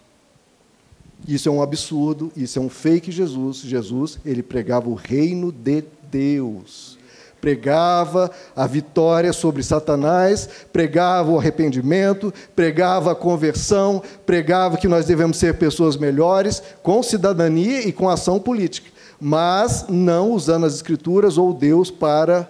[1.28, 3.58] Isso é um absurdo, isso é um fake Jesus.
[3.58, 6.98] Jesus, ele pregava o reino de Deus.
[7.42, 15.38] Pregava a vitória sobre Satanás, pregava o arrependimento, pregava a conversão, pregava que nós devemos
[15.38, 21.54] ser pessoas melhores, com cidadania e com ação política, mas não usando as Escrituras ou
[21.54, 22.50] Deus para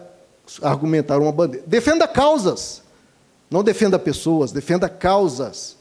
[0.62, 1.66] argumentar uma bandeira.
[1.68, 2.82] Defenda causas,
[3.50, 5.76] não defenda pessoas, defenda causas.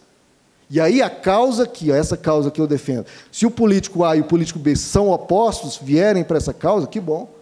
[0.70, 4.20] E aí a causa aqui, essa causa que eu defendo, se o político A e
[4.20, 7.32] o político B são opostos, vierem para essa causa, que bom.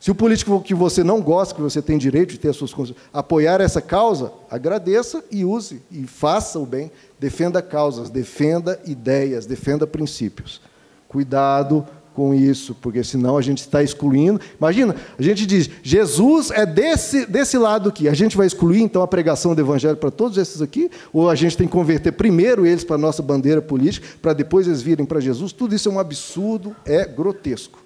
[0.00, 2.72] Se o político que você não gosta, que você tem direito de ter as suas
[3.12, 6.90] apoiar essa causa, agradeça e use, e faça o bem.
[7.18, 10.60] Defenda causas, defenda ideias, defenda princípios.
[11.08, 11.84] Cuidado
[12.18, 14.40] com isso, porque senão a gente está excluindo.
[14.58, 18.08] Imagina, a gente diz, Jesus é desse, desse lado aqui.
[18.08, 20.90] A gente vai excluir então a pregação do Evangelho para todos esses aqui?
[21.12, 24.66] Ou a gente tem que converter primeiro eles para a nossa bandeira política, para depois
[24.66, 25.52] eles virem para Jesus?
[25.52, 27.78] Tudo isso é um absurdo, é grotesco.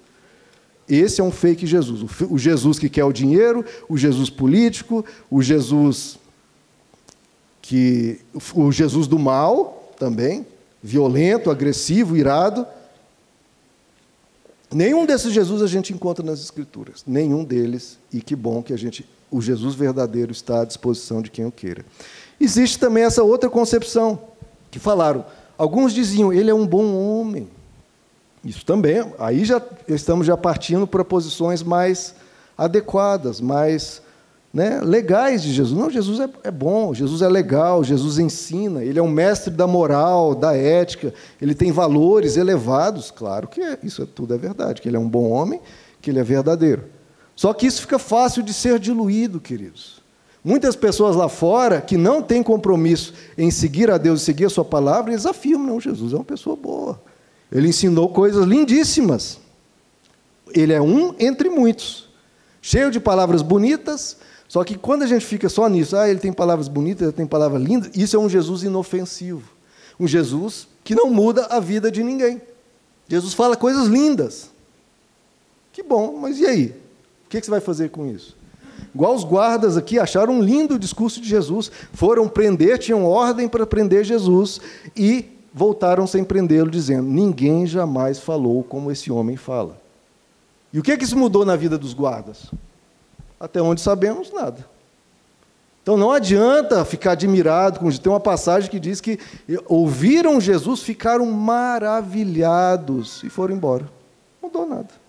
[0.89, 2.03] Esse é um fake Jesus.
[2.27, 6.17] O Jesus que quer o dinheiro, o Jesus político, o Jesus
[7.61, 8.19] que
[8.55, 10.43] o Jesus do mal também,
[10.81, 12.65] violento, agressivo, irado.
[14.73, 18.77] Nenhum desses Jesus a gente encontra nas escrituras, nenhum deles, e que bom que a
[18.77, 21.83] gente o Jesus verdadeiro está à disposição de quem o queira.
[22.39, 24.19] Existe também essa outra concepção
[24.69, 25.25] que falaram,
[25.57, 27.47] alguns diziam, ele é um bom homem.
[28.43, 32.13] Isso também, aí já estamos já partindo para posições mais
[32.57, 34.01] adequadas, mais
[34.53, 35.77] né, legais de Jesus.
[35.77, 39.65] Não, Jesus é, é, bom, Jesus é legal, Jesus ensina, ele é um mestre da
[39.65, 41.11] moral, da ética,
[41.41, 44.99] ele tem valores elevados, claro que é, isso é, tudo é verdade, que ele é
[44.99, 45.59] um bom homem,
[45.99, 46.83] que ele é verdadeiro.
[47.35, 50.03] Só que isso fica fácil de ser diluído, queridos.
[50.43, 54.49] Muitas pessoas lá fora que não têm compromisso em seguir a Deus e seguir a
[54.49, 57.01] sua palavra, eles afirmam, não, Jesus é uma pessoa boa.
[57.51, 59.39] Ele ensinou coisas lindíssimas.
[60.53, 62.09] Ele é um entre muitos,
[62.61, 64.17] cheio de palavras bonitas.
[64.53, 67.25] Só que quando a gente fica só nisso, ah, ele tem palavras bonitas, ele tem
[67.25, 69.49] palavras lindas, isso é um Jesus inofensivo.
[69.99, 72.39] Um Jesus que não muda a vida de ninguém.
[73.07, 74.51] Jesus fala coisas lindas.
[75.71, 76.65] Que bom, mas e aí?
[77.25, 78.37] O que você vai fazer com isso?
[78.93, 83.49] Igual os guardas aqui acharam um lindo o discurso de Jesus, foram prender, tinham ordem
[83.49, 84.61] para prender Jesus
[84.95, 89.81] e voltaram sem prendê-lo, dizendo: Ninguém jamais falou como esse homem fala.
[90.71, 92.51] E o que, que isso mudou na vida dos guardas?
[93.39, 94.65] Até onde sabemos, nada.
[95.81, 99.19] Então não adianta ficar admirado, com tem uma passagem que diz que
[99.67, 103.83] ouviram Jesus, ficaram maravilhados e foram embora.
[104.41, 105.02] Não mudou nada.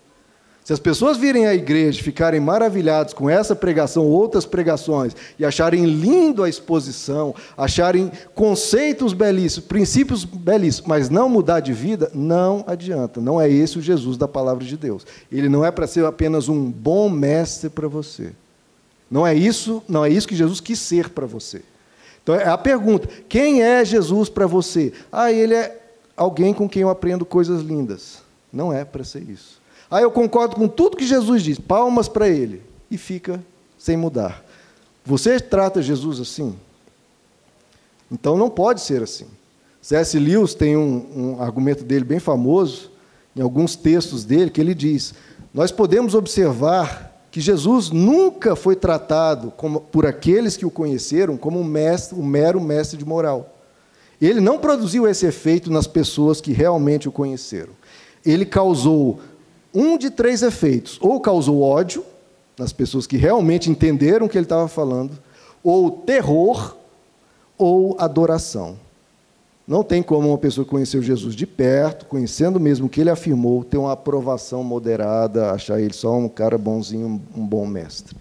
[0.65, 5.45] Se as pessoas virem à igreja e ficarem maravilhados com essa pregação, outras pregações, e
[5.45, 12.63] acharem lindo a exposição, acharem conceitos belíssimos, princípios belíssimos, mas não mudar de vida, não
[12.65, 13.21] adianta.
[13.21, 15.05] Não é esse o Jesus da palavra de Deus.
[15.31, 18.31] Ele não é para ser apenas um bom mestre para você.
[19.09, 21.61] Não é isso, não é isso que Jesus quis ser para você.
[22.23, 24.91] Então é a pergunta: quem é Jesus para você?
[25.11, 25.79] Ah, ele é
[26.17, 28.23] alguém com quem eu aprendo coisas lindas.
[28.51, 29.63] Não é para ser isso.
[29.95, 33.41] Ah, eu concordo com tudo que Jesus diz, palmas para ele, e fica
[33.77, 34.43] sem mudar.
[35.05, 36.53] Você trata Jesus assim?
[38.11, 39.25] Então não pode ser assim.
[39.81, 40.19] C.S.
[40.19, 42.91] Lewis tem um, um argumento dele bem famoso,
[43.33, 45.13] em alguns textos dele, que ele diz:
[45.53, 51.57] Nós podemos observar que Jesus nunca foi tratado como, por aqueles que o conheceram como
[51.57, 53.57] um, mestre, um mero mestre de moral.
[54.19, 57.71] Ele não produziu esse efeito nas pessoas que realmente o conheceram.
[58.25, 59.21] Ele causou
[59.75, 62.03] um de três efeitos: ou causou ódio
[62.57, 65.11] nas pessoas que realmente entenderam o que ele estava falando,
[65.61, 66.77] ou terror,
[67.57, 68.77] ou adoração.
[69.67, 73.63] Não tem como uma pessoa conhecer Jesus de perto, conhecendo mesmo o que ele afirmou,
[73.63, 78.15] ter uma aprovação moderada, achar ele só um cara bonzinho, um bom mestre.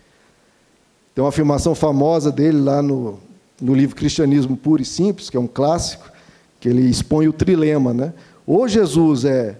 [1.14, 3.20] Tem uma afirmação famosa dele lá no,
[3.60, 6.10] no livro Cristianismo Puro e Simples, que é um clássico,
[6.58, 8.14] que ele expõe o trilema, né?
[8.46, 9.56] Ou Jesus é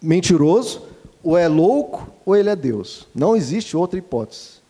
[0.00, 0.82] mentiroso,
[1.22, 3.06] ou é louco, ou ele é Deus.
[3.14, 4.60] Não existe outra hipótese.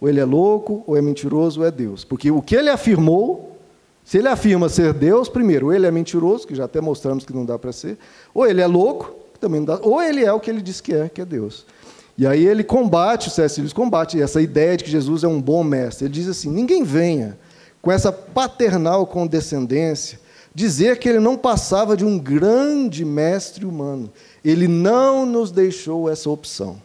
[0.00, 2.04] Ou ele é louco, ou é mentiroso, ou é Deus.
[2.04, 3.56] Porque o que ele afirmou,
[4.04, 7.32] se ele afirma ser Deus, primeiro, ou ele é mentiroso, que já até mostramos que
[7.32, 7.96] não dá para ser,
[8.34, 10.80] ou ele é louco, que também não dá, ou ele é o que ele diz
[10.80, 11.64] que é, que é Deus.
[12.16, 13.60] E aí ele combate, o C.S.
[13.74, 16.04] Combate essa ideia de que Jesus é um bom mestre.
[16.04, 17.36] Ele diz assim: ninguém venha
[17.82, 20.20] com essa paternal condescendência
[20.54, 24.12] dizer que ele não passava de um grande mestre humano.
[24.44, 26.80] Ele não nos deixou essa opção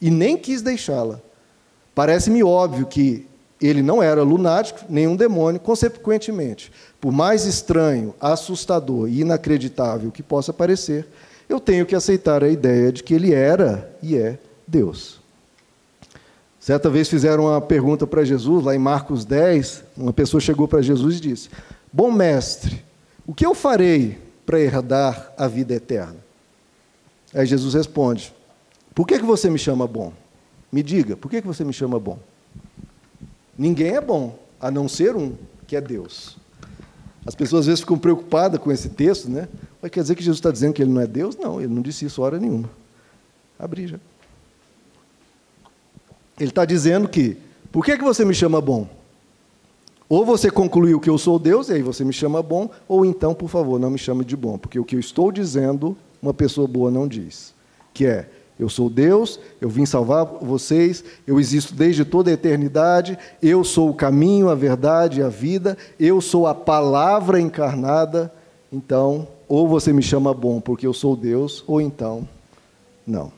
[0.00, 1.20] e nem quis deixá-la.
[1.94, 3.26] Parece-me óbvio que
[3.60, 10.52] ele não era lunático, nenhum demônio, consequentemente, por mais estranho, assustador e inacreditável que possa
[10.52, 11.06] parecer,
[11.48, 15.20] eu tenho que aceitar a ideia de que ele era e é Deus.
[16.58, 20.82] Certa vez fizeram uma pergunta para Jesus, lá em Marcos 10, uma pessoa chegou para
[20.82, 21.48] Jesus e disse:
[21.92, 22.84] Bom mestre,
[23.24, 26.25] o que eu farei para herdar a vida eterna?
[27.36, 28.34] Aí Jesus responde:
[28.94, 30.12] Por que, que você me chama bom?
[30.72, 32.18] Me diga, por que, que você me chama bom?
[33.56, 35.34] Ninguém é bom, a não ser um,
[35.66, 36.36] que é Deus.
[37.24, 39.48] As pessoas às vezes ficam preocupadas com esse texto, né?
[39.80, 41.36] Mas quer dizer que Jesus está dizendo que ele não é Deus?
[41.36, 42.70] Não, ele não disse isso hora nenhuma.
[43.58, 43.98] Abri já.
[46.38, 47.36] Ele está dizendo que,
[47.72, 48.88] por que, que você me chama bom?
[50.08, 53.34] Ou você concluiu que eu sou Deus, e aí você me chama bom, ou então,
[53.34, 55.96] por favor, não me chame de bom, porque o que eu estou dizendo,
[56.26, 57.54] uma pessoa boa não diz.
[57.94, 63.18] Que é, eu sou Deus, eu vim salvar vocês, eu existo desde toda a eternidade,
[63.42, 68.32] eu sou o caminho, a verdade e a vida, eu sou a palavra encarnada.
[68.72, 72.26] Então, ou você me chama bom porque eu sou Deus, ou então,
[73.06, 73.30] não.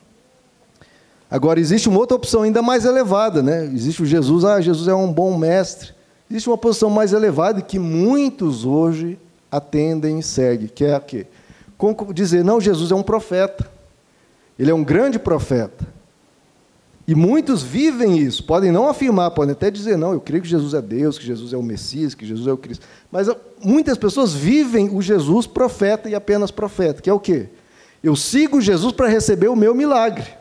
[1.29, 3.65] Agora, existe uma outra opção ainda mais elevada, né?
[3.65, 5.91] Existe o Jesus, ah, Jesus é um bom mestre.
[6.29, 9.19] Existe uma posição mais elevada que muitos hoje
[9.51, 11.27] atendem e seguem, que é a quê?
[12.13, 13.69] Dizer, não, Jesus é um profeta.
[14.57, 15.87] Ele é um grande profeta.
[17.07, 20.75] E muitos vivem isso, podem não afirmar, podem até dizer, não, eu creio que Jesus
[20.75, 22.85] é Deus, que Jesus é o Messias, que Jesus é o Cristo.
[23.11, 23.27] Mas
[23.63, 27.47] muitas pessoas vivem o Jesus profeta e apenas profeta, que é o quê?
[28.03, 30.38] Eu sigo Jesus para receber o meu milagre.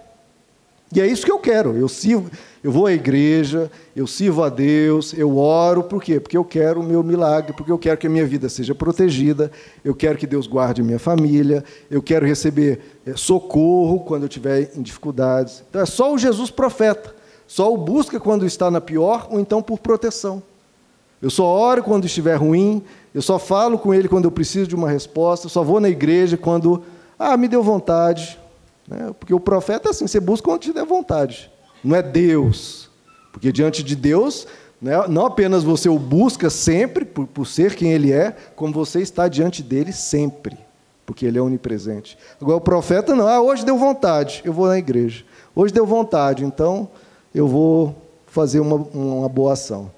[0.95, 1.77] E é isso que eu quero.
[1.77, 2.31] Eu sirvo,
[2.65, 6.19] eu vou à igreja, eu sirvo a Deus, eu oro, por quê?
[6.19, 9.51] Porque eu quero o meu milagre, porque eu quero que a minha vida seja protegida,
[9.85, 14.29] eu quero que Deus guarde a minha família, eu quero receber eh, socorro quando eu
[14.29, 15.63] estiver em dificuldades.
[15.69, 17.19] Então é só o Jesus profeta.
[17.49, 20.43] Só o busca quando está na pior ou então por proteção.
[21.21, 22.83] Eu só oro quando estiver ruim,
[23.15, 25.89] eu só falo com ele quando eu preciso de uma resposta, eu só vou na
[25.89, 26.85] igreja quando,
[27.19, 28.39] ah, me deu vontade,
[28.89, 29.15] né?
[29.19, 31.51] Porque o profeta é assim, você busca onde te der vontade.
[31.85, 32.91] Não é Deus.
[33.33, 34.47] Porque diante de Deus,
[34.81, 39.01] né, não apenas você o busca sempre, por, por ser quem Ele é, como você
[39.01, 40.57] está diante dele sempre.
[41.05, 42.19] Porque Ele é onipresente.
[42.41, 45.25] Agora o profeta não, ah, hoje deu vontade, eu vou na igreja.
[45.55, 46.89] Hoje deu vontade, então
[47.35, 47.95] eu vou
[48.27, 49.91] fazer uma, uma boa ação.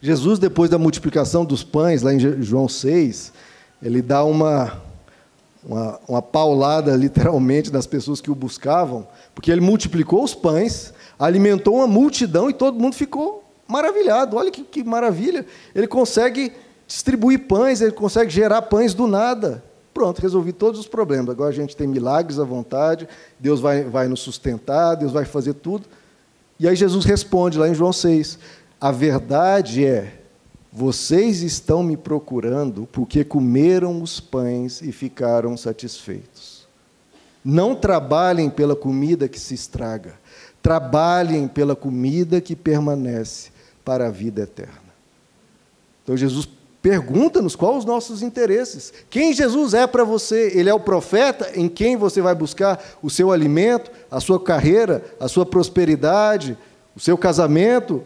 [0.00, 3.32] Jesus, depois da multiplicação dos pães, lá em João 6,
[3.82, 4.80] ele dá uma,
[5.64, 11.76] uma, uma paulada, literalmente, nas pessoas que o buscavam, porque ele multiplicou os pães, alimentou
[11.76, 14.36] uma multidão e todo mundo ficou maravilhado.
[14.36, 15.46] Olha que, que maravilha!
[15.74, 16.52] Ele consegue
[16.86, 19.62] distribuir pães, ele consegue gerar pães do nada.
[19.94, 21.30] Pronto, resolvi todos os problemas.
[21.30, 23.08] Agora a gente tem milagres à vontade,
[23.38, 25.86] Deus vai, vai nos sustentar, Deus vai fazer tudo.
[26.58, 28.38] E aí Jesus responde lá em João 6:
[28.80, 30.21] A verdade é
[30.72, 36.66] vocês estão me procurando porque comeram os pães e ficaram satisfeitos.
[37.44, 40.14] Não trabalhem pela comida que se estraga,
[40.62, 43.50] trabalhem pela comida que permanece
[43.84, 44.80] para a vida eterna.
[46.02, 46.48] Então Jesus
[46.80, 48.94] pergunta-nos quais os nossos interesses.
[49.10, 50.52] Quem Jesus é para você?
[50.54, 55.04] Ele é o profeta em quem você vai buscar o seu alimento, a sua carreira,
[55.20, 56.56] a sua prosperidade,
[56.96, 58.02] o seu casamento,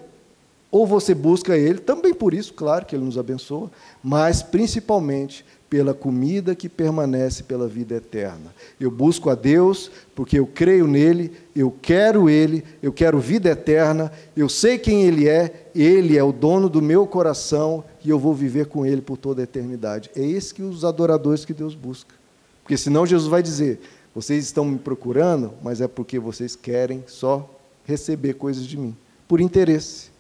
[0.70, 3.70] ou você busca Ele, também por isso, claro que Ele nos abençoa,
[4.02, 8.54] mas principalmente pela comida que permanece pela vida eterna.
[8.78, 14.12] Eu busco a Deus porque eu creio nele, eu quero Ele, eu quero vida eterna,
[14.36, 18.34] eu sei quem Ele é, Ele é o dono do meu coração e eu vou
[18.34, 20.10] viver com Ele por toda a eternidade.
[20.14, 22.14] É esse que os adoradores que Deus busca.
[22.62, 23.80] Porque senão Jesus vai dizer:
[24.14, 27.48] vocês estão me procurando, mas é porque vocês querem só
[27.84, 28.96] receber coisas de mim,
[29.28, 30.15] por interesse.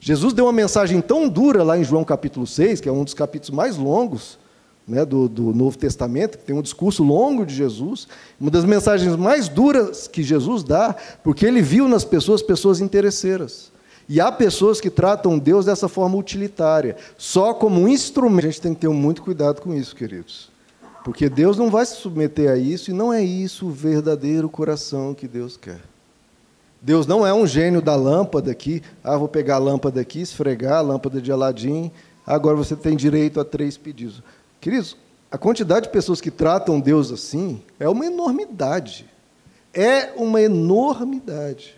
[0.00, 3.14] Jesus deu uma mensagem tão dura lá em João capítulo 6, que é um dos
[3.14, 4.38] capítulos mais longos
[4.86, 8.08] né, do, do Novo Testamento, que tem um discurso longo de Jesus,
[8.40, 13.70] uma das mensagens mais duras que Jesus dá, porque ele viu nas pessoas pessoas interesseiras.
[14.08, 18.46] E há pessoas que tratam Deus dessa forma utilitária, só como um instrumento.
[18.46, 20.50] A gente tem que ter muito cuidado com isso, queridos.
[21.04, 25.12] Porque Deus não vai se submeter a isso, e não é isso o verdadeiro coração
[25.12, 25.80] que Deus quer.
[26.80, 28.82] Deus não é um gênio da lâmpada aqui.
[29.02, 31.90] Ah, vou pegar a lâmpada aqui, esfregar a lâmpada de Aladim.
[32.26, 34.22] Agora você tem direito a três pedidos.
[34.60, 34.96] Queridos,
[35.30, 39.06] a quantidade de pessoas que tratam Deus assim é uma enormidade.
[39.74, 41.74] É uma enormidade.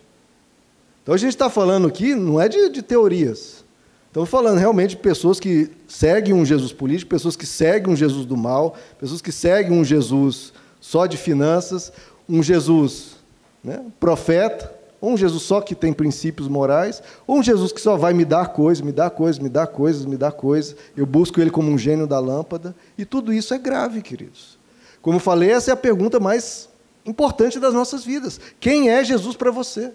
[1.01, 3.63] Então a gente está falando aqui, não é de, de teorias.
[4.07, 8.25] Estamos falando realmente de pessoas que seguem um Jesus político, pessoas que seguem um Jesus
[8.25, 11.91] do mal, pessoas que seguem um Jesus só de finanças,
[12.27, 13.15] um Jesus
[13.63, 17.97] né, profeta, ou um Jesus só que tem princípios morais, ou um Jesus que só
[17.97, 20.75] vai me dar coisas, me dar coisas, me dar coisas, me dar coisas.
[20.95, 22.75] Eu busco ele como um gênio da lâmpada.
[22.95, 24.59] E tudo isso é grave, queridos.
[25.01, 26.69] Como falei, essa é a pergunta mais
[27.03, 28.39] importante das nossas vidas.
[28.59, 29.91] Quem é Jesus para você?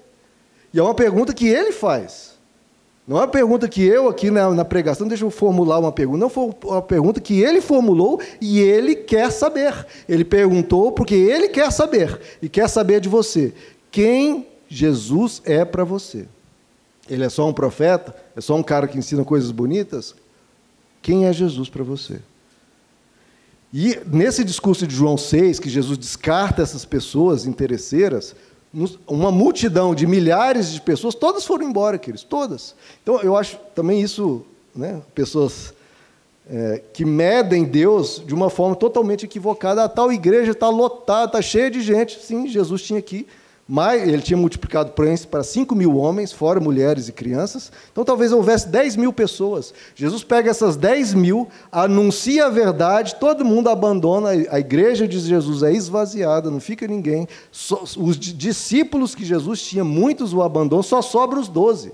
[0.74, 2.34] E é uma pergunta que ele faz.
[3.06, 6.18] Não é uma pergunta que eu aqui na, na, pregação, deixa eu formular uma pergunta.
[6.18, 9.86] Não foi uma pergunta que ele formulou e ele quer saber.
[10.08, 13.54] Ele perguntou porque ele quer saber e quer saber de você.
[13.92, 16.26] Quem Jesus é para você.
[17.08, 18.14] Ele é só um profeta?
[18.34, 20.14] É só um cara que ensina coisas bonitas?
[21.00, 22.20] Quem é Jesus para você?
[23.72, 28.34] E nesse discurso de João 6, que Jesus descarta essas pessoas interesseiras,
[29.06, 32.74] uma multidão de milhares de pessoas, todas foram embora, queridos, todas.
[33.02, 34.44] Então eu acho também isso,
[34.74, 35.72] né, pessoas
[36.48, 39.84] é, que medem Deus de uma forma totalmente equivocada.
[39.84, 42.18] A tal igreja está lotada, está cheia de gente.
[42.22, 43.26] Sim, Jesus tinha aqui
[43.68, 47.72] Mas ele tinha multiplicado para 5 mil homens, fora mulheres e crianças.
[47.90, 49.74] Então talvez houvesse 10 mil pessoas.
[49.92, 55.64] Jesus pega essas 10 mil, anuncia a verdade, todo mundo abandona, a igreja de Jesus
[55.64, 57.26] é esvaziada, não fica ninguém.
[57.98, 61.90] Os discípulos que Jesus tinha, muitos o abandonam, só sobra os 12.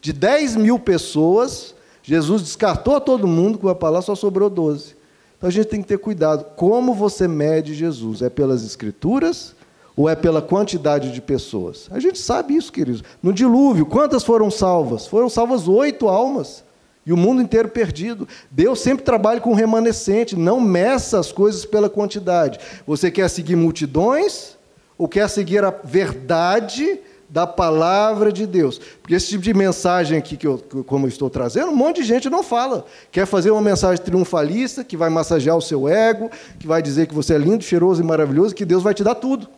[0.00, 4.96] De 10 mil pessoas, Jesus descartou todo mundo, com a palavra só sobrou 12.
[5.38, 6.56] Então a gente tem que ter cuidado.
[6.56, 8.22] Como você mede Jesus?
[8.22, 9.54] É pelas escrituras?
[9.96, 11.88] Ou é pela quantidade de pessoas?
[11.90, 13.02] A gente sabe isso, queridos.
[13.22, 15.06] No dilúvio, quantas foram salvas?
[15.06, 16.64] Foram salvas oito almas.
[17.04, 18.26] E o mundo inteiro perdido.
[18.50, 22.58] Deus sempre trabalha com remanescente, não meça as coisas pela quantidade.
[22.86, 24.56] Você quer seguir multidões
[24.96, 28.78] ou quer seguir a verdade da palavra de Deus?
[28.78, 32.04] Porque esse tipo de mensagem aqui, que eu, como eu estou trazendo, um monte de
[32.04, 32.86] gente não fala.
[33.10, 37.14] Quer fazer uma mensagem triunfalista, que vai massagear o seu ego, que vai dizer que
[37.14, 39.48] você é lindo, cheiroso e maravilhoso, que Deus vai te dar tudo.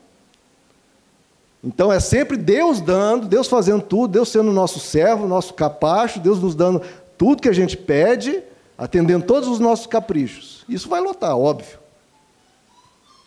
[1.64, 6.40] Então é sempre Deus dando, Deus fazendo tudo, Deus sendo nosso servo, nosso capacho, Deus
[6.40, 6.82] nos dando
[7.16, 8.42] tudo que a gente pede,
[8.76, 10.64] atendendo todos os nossos caprichos.
[10.68, 11.78] Isso vai lotar, óbvio.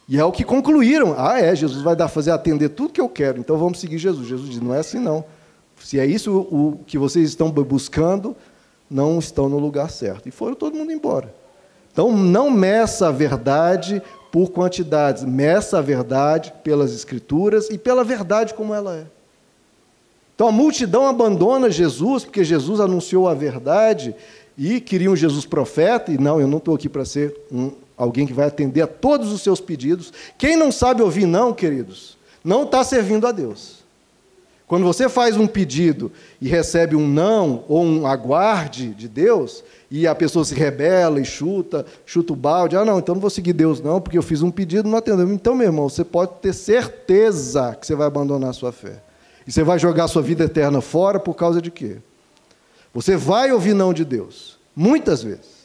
[0.08, 1.16] E é o que concluíram.
[1.18, 4.28] Ah, é, Jesus vai dar, fazer atender tudo que eu quero, então vamos seguir Jesus.
[4.28, 5.26] Jesus diz: não é assim não.
[5.80, 8.36] Se é isso o que vocês estão buscando,
[8.90, 10.28] não estão no lugar certo.
[10.28, 11.34] E foram todo mundo embora.
[11.92, 14.02] Então não meça a verdade
[14.38, 19.06] por quantidades, meça a verdade pelas Escrituras e pela verdade como ela é.
[20.36, 24.14] Então a multidão abandona Jesus, porque Jesus anunciou a verdade
[24.56, 28.34] e queriam Jesus profeta, e não, eu não estou aqui para ser um, alguém que
[28.34, 30.14] vai atender a todos os seus pedidos.
[30.38, 33.77] Quem não sabe ouvir não, queridos, não está servindo a Deus.
[34.68, 36.12] Quando você faz um pedido
[36.42, 41.26] e recebe um não ou um aguarde de Deus, e a pessoa se rebela e
[41.26, 42.76] chuta, chuta o balde.
[42.76, 45.32] Ah, não, então não vou seguir Deus, não, porque eu fiz um pedido não atendeu.
[45.32, 49.02] Então, meu irmão, você pode ter certeza que você vai abandonar a sua fé.
[49.48, 52.00] E você vai jogar a sua vida eterna fora por causa de quê?
[52.94, 55.58] Você vai ouvir não de Deus, muitas vezes.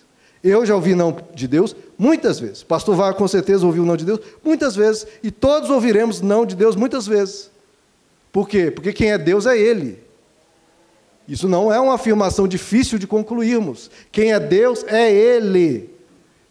[0.44, 2.62] Eu já ouvi não de Deus muitas vezes.
[2.62, 5.06] Pastor Vaga com certeza ouviu não de Deus muitas vezes.
[5.22, 7.50] E todos ouviremos não de Deus muitas vezes.
[8.32, 8.70] Por quê?
[8.70, 10.02] Porque quem é Deus é Ele.
[11.28, 13.90] Isso não é uma afirmação difícil de concluirmos.
[14.10, 15.90] Quem é Deus é Ele.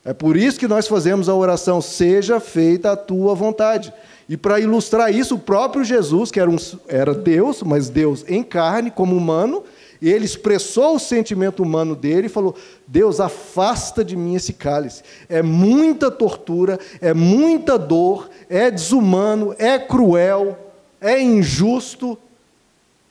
[0.06, 3.92] É por isso que nós fazemos a oração: seja feita a tua vontade.
[4.30, 6.56] E para ilustrar isso, o próprio Jesus, que era, um,
[6.88, 9.64] era Deus, mas Deus em carne, como humano,
[10.02, 12.56] ele expressou o sentimento humano dele e falou:
[12.88, 15.04] Deus, afasta de mim esse cálice.
[15.28, 20.58] É muita tortura, é muita dor, é desumano, é cruel,
[21.02, 22.18] é injusto,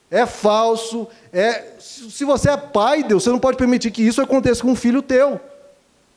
[0.09, 1.09] é falso.
[1.32, 4.76] É, se você é pai, Deus, você não pode permitir que isso aconteça com um
[4.76, 5.41] filho teu.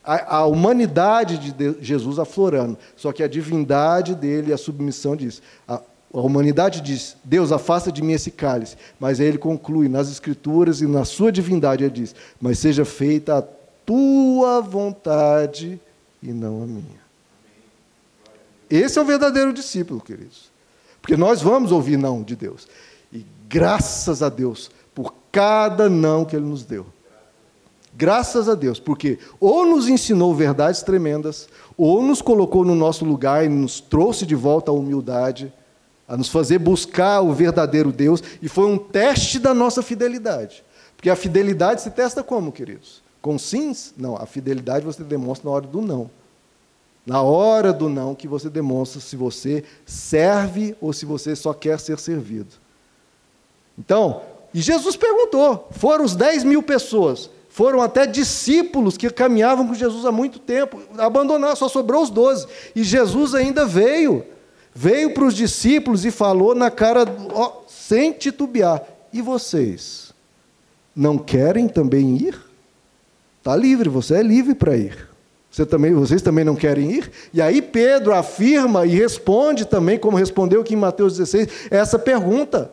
[0.03, 5.41] A, a humanidade de Jesus aflorando, só que a divindade dele a submissão diz.
[5.67, 5.81] A,
[6.13, 8.75] a humanidade diz: Deus, afasta de mim esse cálice.
[8.99, 13.37] Mas aí ele conclui nas Escrituras e na sua divindade, ele diz: Mas seja feita
[13.37, 13.43] a
[13.85, 15.79] tua vontade
[16.21, 17.03] e não a minha.
[18.69, 20.52] Esse é o verdadeiro discípulo, queridos.
[21.03, 22.65] Porque nós vamos ouvir não de Deus.
[23.49, 26.85] Graças a Deus por cada não que Ele nos deu.
[27.93, 33.45] Graças a Deus, porque ou nos ensinou verdades tremendas, ou nos colocou no nosso lugar
[33.45, 35.53] e nos trouxe de volta à humildade,
[36.07, 40.63] a nos fazer buscar o verdadeiro Deus, e foi um teste da nossa fidelidade.
[40.95, 43.03] Porque a fidelidade se testa como, queridos?
[43.21, 43.93] Com sims?
[43.97, 46.09] Não, a fidelidade você demonstra na hora do não.
[47.05, 51.79] Na hora do não que você demonstra se você serve ou se você só quer
[51.79, 52.55] ser servido.
[53.77, 54.21] Então,
[54.53, 60.05] e Jesus perguntou: foram os 10 mil pessoas, foram até discípulos que caminhavam com Jesus
[60.05, 62.47] há muito tempo, abandonaram, só sobrou os 12.
[62.75, 64.23] E Jesus ainda veio,
[64.73, 67.05] veio para os discípulos e falou na cara,
[67.67, 68.81] sem titubear:
[69.11, 70.13] e vocês?
[70.95, 72.39] Não querem também ir?
[73.39, 75.12] Está livre, você é livre para ir.
[75.53, 77.11] Você também, vocês também não querem ir?
[77.31, 82.71] E aí Pedro afirma e responde também, como respondeu aqui em Mateus 16, essa pergunta.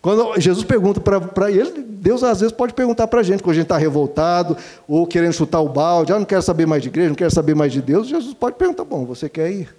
[0.00, 3.56] Quando Jesus pergunta para ele, Deus às vezes pode perguntar para a gente, quando a
[3.56, 4.56] gente está revoltado,
[4.88, 7.54] ou querendo chutar o balde, ah, não quero saber mais de igreja, não quero saber
[7.54, 9.76] mais de Deus, Jesus pode perguntar, bom, você quer ir?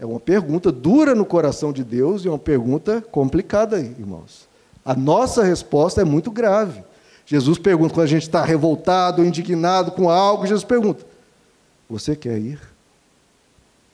[0.00, 4.48] É uma pergunta dura no coração de Deus e é uma pergunta complicada, irmãos.
[4.82, 6.82] A nossa resposta é muito grave.
[7.28, 11.04] Jesus pergunta, quando a gente está revoltado, indignado com algo, Jesus pergunta:
[11.88, 12.58] Você quer ir?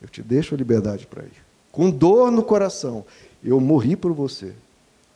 [0.00, 1.44] Eu te deixo a liberdade para ir.
[1.72, 3.04] Com dor no coração,
[3.42, 4.52] eu morri por você.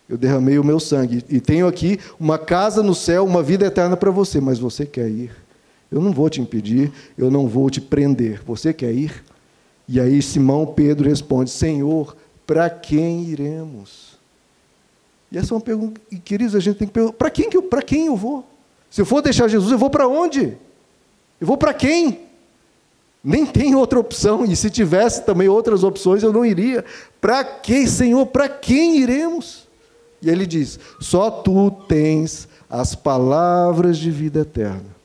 [0.09, 1.25] Eu derramei o meu sangue.
[1.29, 4.41] E tenho aqui uma casa no céu, uma vida eterna para você.
[4.41, 5.31] Mas você quer ir?
[5.89, 8.43] Eu não vou te impedir, eu não vou te prender.
[8.45, 9.23] Você quer ir?
[9.87, 14.08] E aí Simão Pedro responde: Senhor, para quem iremos?
[15.31, 17.57] E essa é uma pergunta, e, queridos, a gente tem que perguntar: para quem, que
[17.57, 18.47] eu, quem eu vou?
[18.91, 20.57] Se eu for deixar Jesus, eu vou para onde?
[21.41, 22.21] Eu vou para quem?
[23.23, 26.85] Nem tem outra opção, e se tivesse também outras opções, eu não iria.
[27.21, 28.25] Para quem, Senhor?
[28.27, 29.69] Para quem iremos?
[30.23, 34.97] E ele diz: Só tu tens as palavras de vida eterna.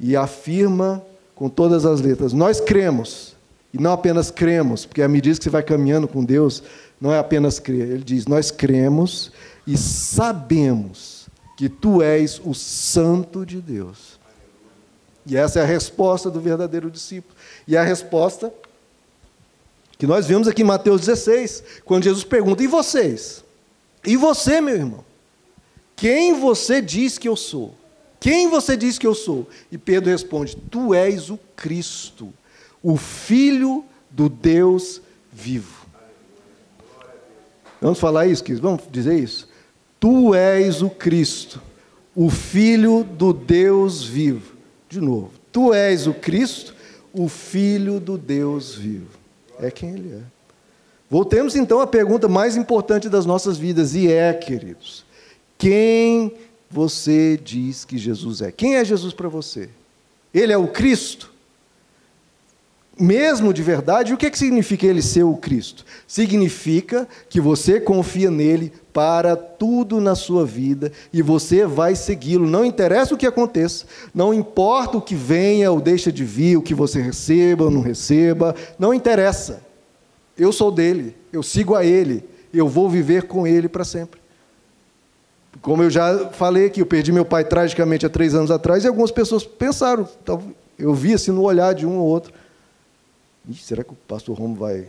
[0.00, 1.02] E afirma
[1.34, 3.36] com todas as letras: Nós cremos,
[3.72, 6.62] e não apenas cremos, porque à medida que você vai caminhando com Deus,
[7.00, 7.88] não é apenas crer.
[7.90, 9.32] Ele diz: Nós cremos
[9.66, 14.18] e sabemos que tu és o Santo de Deus.
[15.26, 17.34] E essa é a resposta do verdadeiro discípulo.
[17.66, 18.52] E é a resposta
[19.96, 23.44] que nós vimos aqui em Mateus 16, quando Jesus pergunta: E vocês?
[24.04, 25.04] E você, meu irmão?
[25.96, 27.74] Quem você diz que eu sou?
[28.20, 29.48] Quem você diz que eu sou?
[29.70, 32.32] E Pedro responde: Tu és o Cristo,
[32.82, 35.00] o Filho do Deus
[35.32, 35.83] vivo.
[37.84, 38.62] Vamos falar isso, queridos?
[38.62, 39.46] Vamos dizer isso?
[40.00, 41.60] Tu és o Cristo,
[42.16, 44.54] o Filho do Deus vivo.
[44.88, 46.74] De novo, tu és o Cristo,
[47.12, 49.10] o Filho do Deus vivo.
[49.60, 50.22] É quem Ele é.
[51.10, 55.04] Voltemos então à pergunta mais importante das nossas vidas, e é, queridos,
[55.58, 56.32] quem
[56.70, 58.50] você diz que Jesus é?
[58.50, 59.68] Quem é Jesus para você?
[60.32, 61.33] Ele é o Cristo?
[62.98, 65.84] Mesmo de verdade, o que, é que significa ele ser o Cristo?
[66.06, 72.48] Significa que você confia nele para tudo na sua vida e você vai segui-lo.
[72.48, 73.84] Não interessa o que aconteça,
[74.14, 77.80] não importa o que venha ou deixa de vir, o que você receba ou não
[77.80, 79.60] receba, não interessa.
[80.38, 82.22] Eu sou dele, eu sigo a ele,
[82.52, 84.20] eu vou viver com ele para sempre.
[85.60, 88.86] Como eu já falei aqui, eu perdi meu pai tragicamente há três anos atrás e
[88.86, 90.08] algumas pessoas pensaram,
[90.78, 92.32] eu vi assim no olhar de um ou outro,
[93.52, 94.86] será que o pastor Romo vai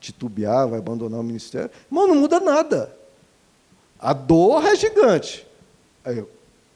[0.00, 1.70] titubear, vai abandonar o ministério?
[1.90, 2.94] Irmão, não muda nada.
[3.98, 5.46] A dor é gigante.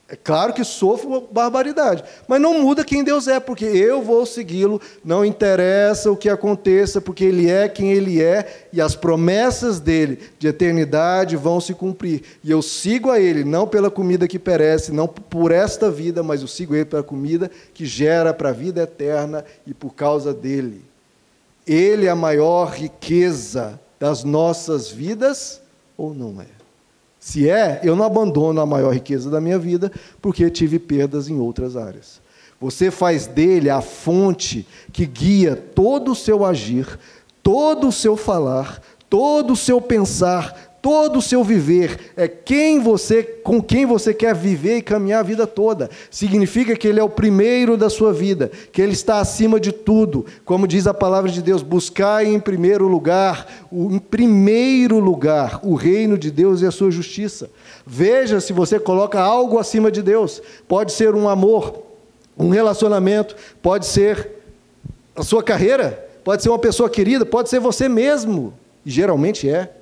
[0.09, 4.79] É claro que sofro barbaridade, mas não muda quem Deus é, porque eu vou segui-lo,
[5.03, 10.19] não interessa o que aconteça, porque Ele é quem Ele é e as promessas dele
[10.39, 12.25] de eternidade vão se cumprir.
[12.45, 16.43] E eu sigo a Ele, não pela comida que perece, não por esta vida, mas
[16.43, 20.92] eu sigo Ele pela comida que gera para a vida eterna e por causa dele.
[21.67, 25.61] Ele é a maior riqueza das nossas vidas
[25.97, 26.47] ou não é?
[27.21, 31.39] Se é, eu não abandono a maior riqueza da minha vida, porque tive perdas em
[31.39, 32.21] outras áreas.
[32.61, 36.99] Você faz dele a fonte que guia todo o seu agir,
[37.41, 43.23] todo o seu falar, todo o seu pensar, todo o seu viver, é quem você,
[43.23, 45.89] com quem você quer viver e caminhar a vida toda.
[46.11, 50.27] Significa que ele é o primeiro da sua vida, que ele está acima de tudo.
[50.45, 56.19] Como diz a palavra de Deus, buscai em primeiro lugar, em primeiro lugar, o reino
[56.19, 57.49] de Deus e a sua justiça.
[57.87, 60.43] Veja se você coloca algo acima de Deus.
[60.67, 61.81] Pode ser um amor,
[62.37, 64.31] um relacionamento, pode ser
[65.15, 68.53] a sua carreira, pode ser uma pessoa querida, pode ser você mesmo.
[68.85, 69.77] E geralmente é.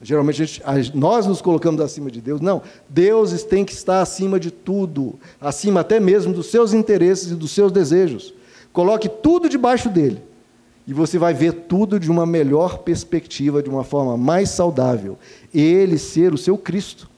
[0.00, 0.62] Geralmente gente,
[0.96, 2.40] nós nos colocamos acima de Deus.
[2.40, 7.34] Não, Deus tem que estar acima de tudo, acima até mesmo dos seus interesses e
[7.34, 8.32] dos seus desejos.
[8.72, 10.22] Coloque tudo debaixo dele
[10.86, 15.18] e você vai ver tudo de uma melhor perspectiva, de uma forma mais saudável.
[15.52, 17.10] Ele ser o seu Cristo.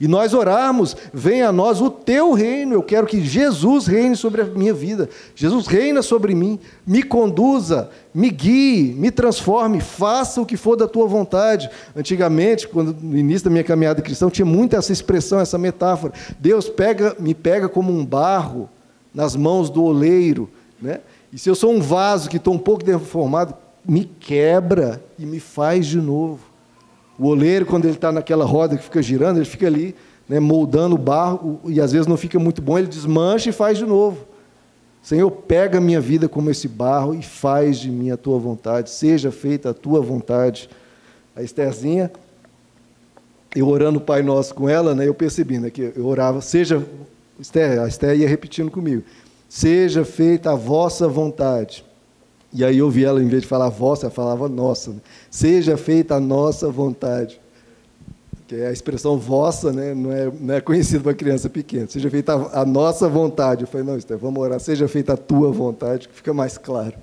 [0.00, 2.74] E nós orarmos, venha a nós o teu reino.
[2.74, 5.08] Eu quero que Jesus reine sobre a minha vida.
[5.34, 10.86] Jesus reina sobre mim, me conduza, me guie, me transforme, faça o que for da
[10.86, 11.68] tua vontade.
[11.96, 16.12] Antigamente, quando no início da minha caminhada cristã, tinha muito essa expressão, essa metáfora.
[16.38, 18.68] Deus pega, me pega como um barro
[19.12, 20.48] nas mãos do oleiro,
[20.80, 21.00] né?
[21.32, 25.40] E se eu sou um vaso que estou um pouco deformado, me quebra e me
[25.40, 26.47] faz de novo.
[27.18, 29.94] O oleiro, quando ele está naquela roda que fica girando, ele fica ali
[30.28, 33.78] né, moldando o barro, e às vezes não fica muito bom, ele desmancha e faz
[33.78, 34.26] de novo.
[35.02, 38.90] Senhor, pega a minha vida como esse barro e faz de mim a tua vontade,
[38.90, 40.68] seja feita a tua vontade.
[41.34, 42.10] A Estherzinha,
[43.56, 46.84] eu orando o Pai Nosso com ela, né, eu percebi né, que eu orava, seja,
[47.40, 49.02] Esther, a Esther ia repetindo comigo,
[49.48, 51.84] seja feita a vossa vontade.
[52.52, 54.90] E aí eu vi ela, em vez de falar vossa, ela falava nossa.
[54.90, 55.00] Né?
[55.30, 57.40] Seja feita a nossa vontade.
[58.46, 59.92] Que é a expressão vossa, né?
[59.94, 61.86] não, é, não é conhecida para criança pequena.
[61.86, 63.62] Seja feita a, a, nossa vontade.
[63.62, 64.58] Eu falei, não, Esther, vamos orar.
[64.58, 66.94] Seja feita a tua vontade, que fica mais claro.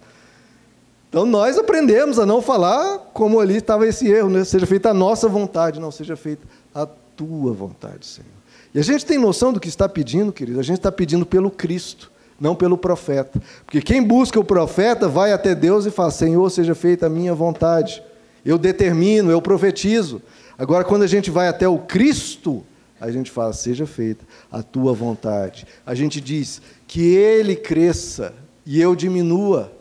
[1.10, 4.44] Então nós aprendemos a não falar como ali estava esse erro, né?
[4.44, 8.28] seja feita a nossa vontade, não, seja feita a tua vontade, Senhor.
[8.74, 10.60] E a gente tem noção do que está pedindo, querido?
[10.60, 13.42] A gente está pedindo pelo Cristo não pelo profeta.
[13.66, 17.34] Porque quem busca o profeta vai até Deus e fala: Senhor, seja feita a minha
[17.34, 18.04] vontade.
[18.46, 20.22] Eu determino, eu profetizo.
[20.58, 22.64] Agora, quando a gente vai até o Cristo,
[23.02, 25.66] a gente fala, seja feita a tua vontade.
[25.86, 28.34] A gente diz que ele cresça
[28.66, 29.72] e eu diminua.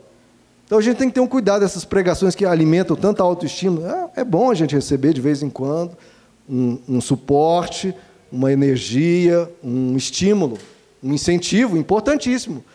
[0.65, 4.11] Então a gente tem que ter um cuidado dessas pregações que alimentam tanta autoestima.
[4.15, 5.95] É, é bom a gente receber de vez em quando
[6.49, 7.93] um, um suporte,
[8.31, 10.57] uma energia, um estímulo,
[11.03, 12.65] um incentivo importantíssimo.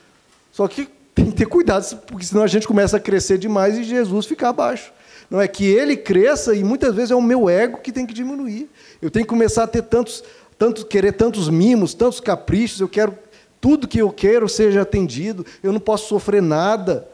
[0.53, 3.84] Só que tem que ter cuidado, porque senão a gente começa a crescer demais e
[3.84, 4.93] Jesus fica abaixo.
[5.31, 8.12] Não é que ele cresça e muitas vezes é o meu ego que tem que
[8.12, 8.68] diminuir.
[9.01, 10.24] Eu tenho que começar a ter tantos,
[10.59, 13.16] tantos querer tantos mimos, tantos caprichos, eu quero
[13.61, 17.07] tudo que eu quero seja atendido, eu não posso sofrer nada.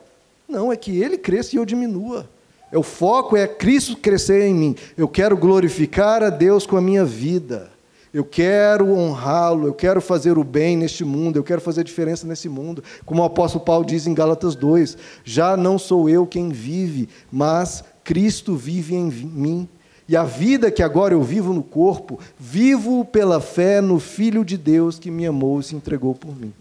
[0.49, 2.29] Não, é que ele cresça e eu diminua.
[2.71, 4.77] É o foco é Cristo crescer em mim.
[4.97, 7.71] Eu quero glorificar a Deus com a minha vida.
[8.14, 12.49] Eu quero honrá-lo, eu quero fazer o bem neste mundo, eu quero fazer diferença nesse
[12.49, 12.83] mundo.
[13.05, 17.85] Como o apóstolo Paulo diz em Gálatas 2: Já não sou eu quem vive, mas
[18.07, 19.69] Cristo vive em mim.
[20.09, 24.57] E a vida que agora eu vivo no corpo, vivo pela fé no Filho de
[24.57, 26.55] Deus que me amou e se entregou por mim.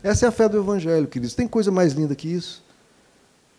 [0.00, 1.34] Essa é a fé do Evangelho, queridos.
[1.34, 2.62] Tem coisa mais linda que isso?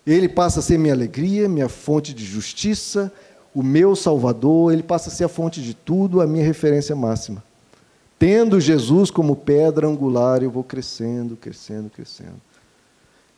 [0.08, 3.12] Ele passa a ser minha alegria, minha fonte de justiça,
[3.54, 7.44] o meu Salvador, ele passa a ser a fonte de tudo, a minha referência máxima.
[8.18, 12.42] Tendo Jesus como pedra angular, eu vou crescendo, crescendo, crescendo.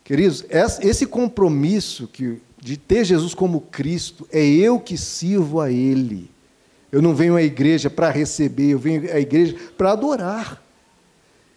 [0.06, 0.44] Queridos,
[0.80, 6.30] esse compromisso que de ter Jesus como Cristo, é eu que sirvo a Ele.
[6.92, 10.62] Eu não venho à igreja para receber, eu venho à igreja para adorar.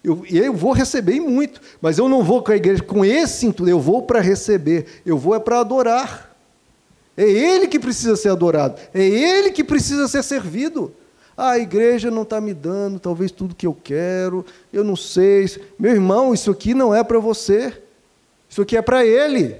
[0.03, 3.69] Eu, eu vou receber muito, mas eu não vou com a igreja com esse intuito,
[3.69, 6.35] eu vou para receber, eu vou é para adorar.
[7.15, 10.91] É Ele que precisa ser adorado, é Ele que precisa ser servido.
[11.37, 14.43] Ah, a igreja não está me dando talvez tudo que eu quero,
[14.73, 15.47] eu não sei.
[15.77, 17.79] Meu irmão, isso aqui não é para você,
[18.49, 19.55] isso aqui é para Ele.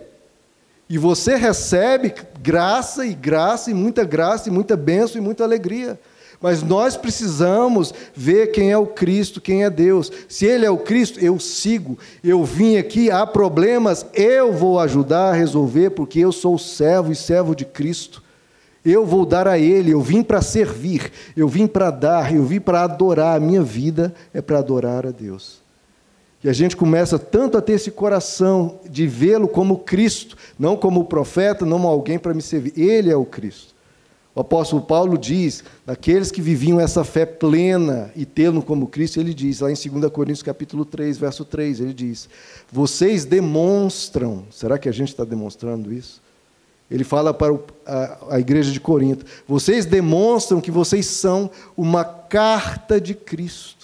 [0.90, 6.00] E você recebe graça e graça e muita graça e muita bênção e muita alegria.
[6.42, 10.12] Mas nós precisamos ver quem é o Cristo, quem é Deus.
[10.28, 11.98] Se Ele é o Cristo, eu sigo.
[12.24, 17.16] Eu vim aqui, há problemas, eu vou ajudar a resolver, porque eu sou servo e
[17.16, 18.24] servo de Cristo.
[18.84, 22.62] Eu vou dar a Ele, eu vim para servir, eu vim para dar, eu vim
[22.62, 23.36] para adorar.
[23.36, 25.62] A minha vida é para adorar a Deus.
[26.44, 31.06] E a gente começa tanto a ter esse coração de vê-lo como Cristo, não como
[31.06, 32.74] profeta, não como alguém para me servir.
[32.78, 33.76] Ele é o Cristo.
[34.34, 39.34] O apóstolo Paulo diz, daqueles que viviam essa fé plena e tê-lo como Cristo, ele
[39.34, 42.30] diz, lá em 2 Coríntios capítulo 3, verso 3, ele diz,
[42.72, 46.22] vocês demonstram, será que a gente está demonstrando isso?
[46.90, 47.54] Ele fala para
[47.86, 53.79] a, a igreja de Corinto, vocês demonstram que vocês são uma carta de Cristo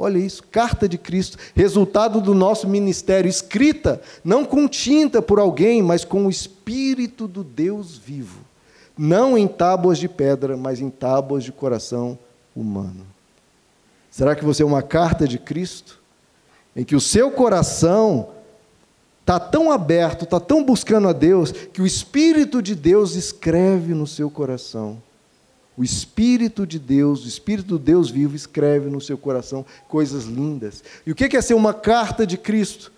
[0.00, 5.82] Olha isso, carta de Cristo, resultado do nosso ministério, escrita não com tinta por alguém,
[5.82, 8.38] mas com o Espírito do Deus vivo.
[8.96, 12.16] Não em tábuas de pedra, mas em tábuas de coração
[12.54, 13.04] humano.
[14.08, 15.98] Será que você é uma carta de Cristo?
[16.76, 18.28] Em que o seu coração
[19.20, 24.06] está tão aberto, está tão buscando a Deus, que o Espírito de Deus escreve no
[24.06, 25.02] seu coração
[25.78, 30.82] o Espírito de Deus, o Espírito do Deus vivo, escreve no seu coração coisas lindas.
[31.06, 32.92] E o que é ser uma carta de Cristo?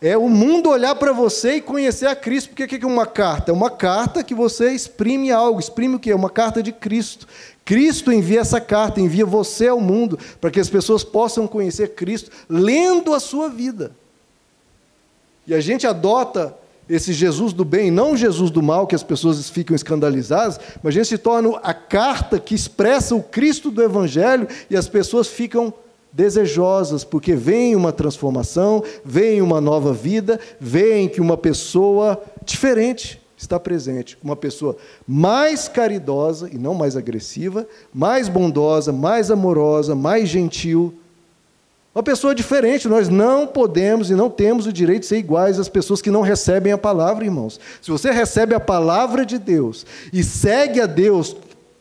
[0.00, 2.50] É o mundo olhar para você e conhecer a Cristo.
[2.50, 3.50] Porque o que é uma carta?
[3.50, 5.58] É uma carta que você exprime algo.
[5.58, 6.12] Exprime o que?
[6.12, 7.26] É uma carta de Cristo.
[7.64, 12.30] Cristo envia essa carta, envia você ao mundo, para que as pessoas possam conhecer Cristo
[12.48, 13.90] lendo a sua vida.
[15.48, 16.56] E a gente adota
[16.88, 21.08] esse Jesus do bem, não Jesus do mal, que as pessoas ficam escandalizadas, mas gente
[21.08, 25.72] se torna a carta que expressa o Cristo do Evangelho e as pessoas ficam
[26.12, 33.60] desejosas, porque vem uma transformação, vem uma nova vida, vem que uma pessoa diferente está
[33.60, 34.76] presente, uma pessoa
[35.06, 40.94] mais caridosa e não mais agressiva, mais bondosa, mais amorosa, mais gentil,
[41.98, 45.68] uma pessoa diferente, nós não podemos e não temos o direito de ser iguais às
[45.68, 47.58] pessoas que não recebem a palavra, irmãos.
[47.82, 51.34] Se você recebe a palavra de Deus e segue a Deus,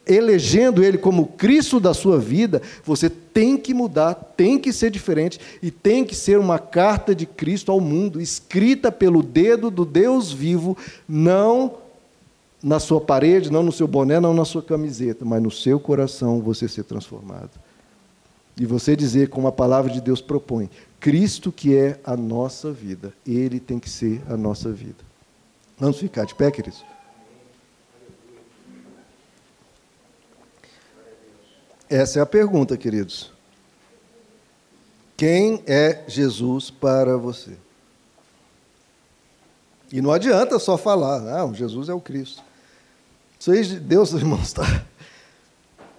[0.07, 5.39] elegendo Ele como Cristo da sua vida, você tem que mudar, tem que ser diferente
[5.61, 10.33] e tem que ser uma carta de Cristo ao mundo, escrita pelo dedo do Deus
[10.33, 10.75] vivo,
[11.07, 11.75] não
[12.63, 16.41] na sua parede, não no seu boné, não na sua camiseta, mas no seu coração
[16.41, 17.66] você ser transformado.
[18.59, 23.13] E você dizer, como a palavra de Deus propõe, Cristo que é a nossa vida,
[23.25, 25.05] Ele tem que ser a nossa vida.
[25.77, 26.83] Vamos ficar de pé, queridos?
[31.89, 33.31] Essa é a pergunta, queridos.
[35.15, 37.57] Quem é Jesus para você?
[39.91, 42.43] E não adianta só falar, não, Jesus é o Cristo.
[43.39, 44.85] Isso aí, Deus, irmãos, está.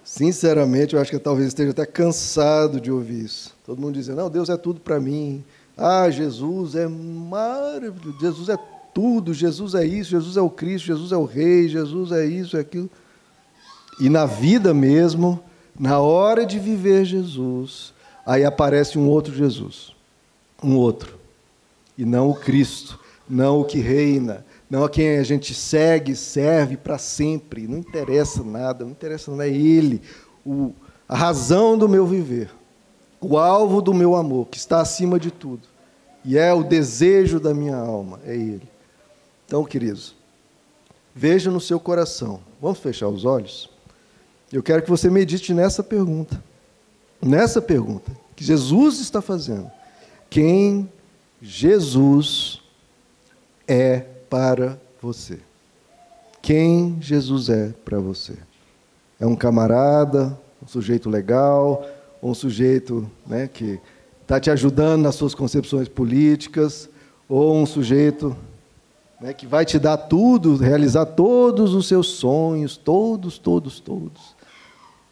[0.09, 3.55] Sinceramente, eu acho que talvez esteja até cansado de ouvir isso.
[3.63, 5.43] Todo mundo dizendo, não, Deus é tudo para mim.
[5.77, 8.57] Ah, Jesus é maravilhoso, Jesus é
[8.91, 12.57] tudo, Jesus é isso, Jesus é o Cristo, Jesus é o Rei, Jesus é isso,
[12.57, 12.89] é aquilo.
[13.99, 15.39] E na vida mesmo,
[15.79, 17.93] na hora de viver Jesus,
[18.25, 19.93] aí aparece um outro Jesus,
[20.63, 21.19] um outro,
[21.95, 22.99] e não o Cristo,
[23.29, 28.43] não o que reina, não a quem a gente segue, serve para sempre, não interessa
[28.43, 30.01] nada, não interessa nada, é Ele,
[30.45, 30.73] o,
[31.07, 32.51] a razão do meu viver,
[33.19, 35.67] o alvo do meu amor, que está acima de tudo,
[36.23, 38.69] e é o desejo da minha alma, é Ele.
[39.45, 40.15] Então, queridos,
[41.15, 43.69] veja no seu coração, vamos fechar os olhos?
[44.53, 46.43] Eu quero que você medite nessa pergunta,
[47.19, 49.69] nessa pergunta que Jesus está fazendo.
[50.29, 50.91] Quem
[51.41, 52.61] Jesus
[53.67, 55.39] é para você?
[56.41, 58.33] Quem Jesus é para você?
[59.19, 61.85] É um camarada, um sujeito legal,
[62.21, 63.79] um sujeito né, que
[64.21, 66.89] está te ajudando nas suas concepções políticas,
[67.27, 68.35] ou um sujeito
[69.19, 74.35] né, que vai te dar tudo, realizar todos os seus sonhos, todos, todos, todos.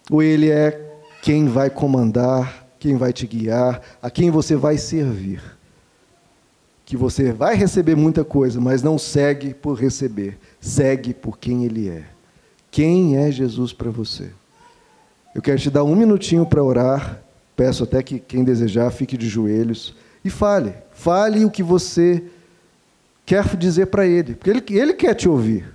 [0.09, 5.57] Ou ele é quem vai comandar, quem vai te guiar, a quem você vai servir.
[6.88, 11.88] Que você vai receber muita coisa, mas não segue por receber, segue por quem ele
[11.88, 12.05] é.
[12.71, 14.31] Quem é Jesus para você?
[15.35, 17.21] Eu quero te dar um minutinho para orar.
[17.55, 20.73] Peço até que quem desejar fique de joelhos e fale.
[20.91, 22.23] Fale o que você
[23.23, 25.67] quer dizer para ele, porque ele, ele quer te ouvir.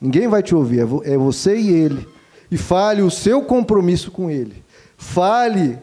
[0.00, 2.06] Ninguém vai te ouvir, é, é você e ele
[2.50, 4.64] e fale o seu compromisso com Ele.
[4.96, 5.78] Fale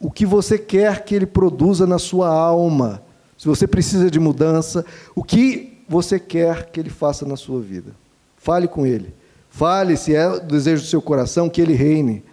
[0.00, 3.02] o que você quer que Ele produza na sua alma.
[3.36, 4.84] Se você precisa de mudança,
[5.14, 7.92] o que você quer que Ele faça na sua vida.
[8.36, 9.14] Fale com Ele.
[9.48, 12.24] Fale se é o desejo do seu coração que Ele reine.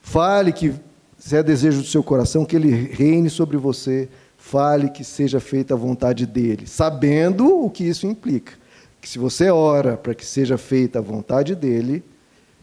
[0.00, 0.74] Fale que
[1.18, 4.08] se é desejo do seu coração que Ele reine sobre você.
[4.36, 8.52] Fale que seja feita a vontade dEle, sabendo o que isso implica.
[9.00, 12.04] Que se você ora para que seja feita a vontade dEle,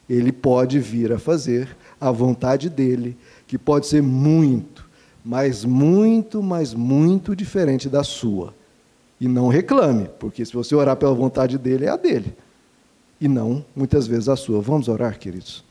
[0.10, 3.18] ele pode vir a fazer a vontade dele,
[3.48, 4.73] que pode ser muito,
[5.24, 8.54] mas muito, mas muito diferente da sua.
[9.20, 12.36] E não reclame, porque se você orar pela vontade dele, é a dele.
[13.22, 14.60] E não, muitas vezes, a sua.
[14.60, 15.64] Vamos orar, queridos?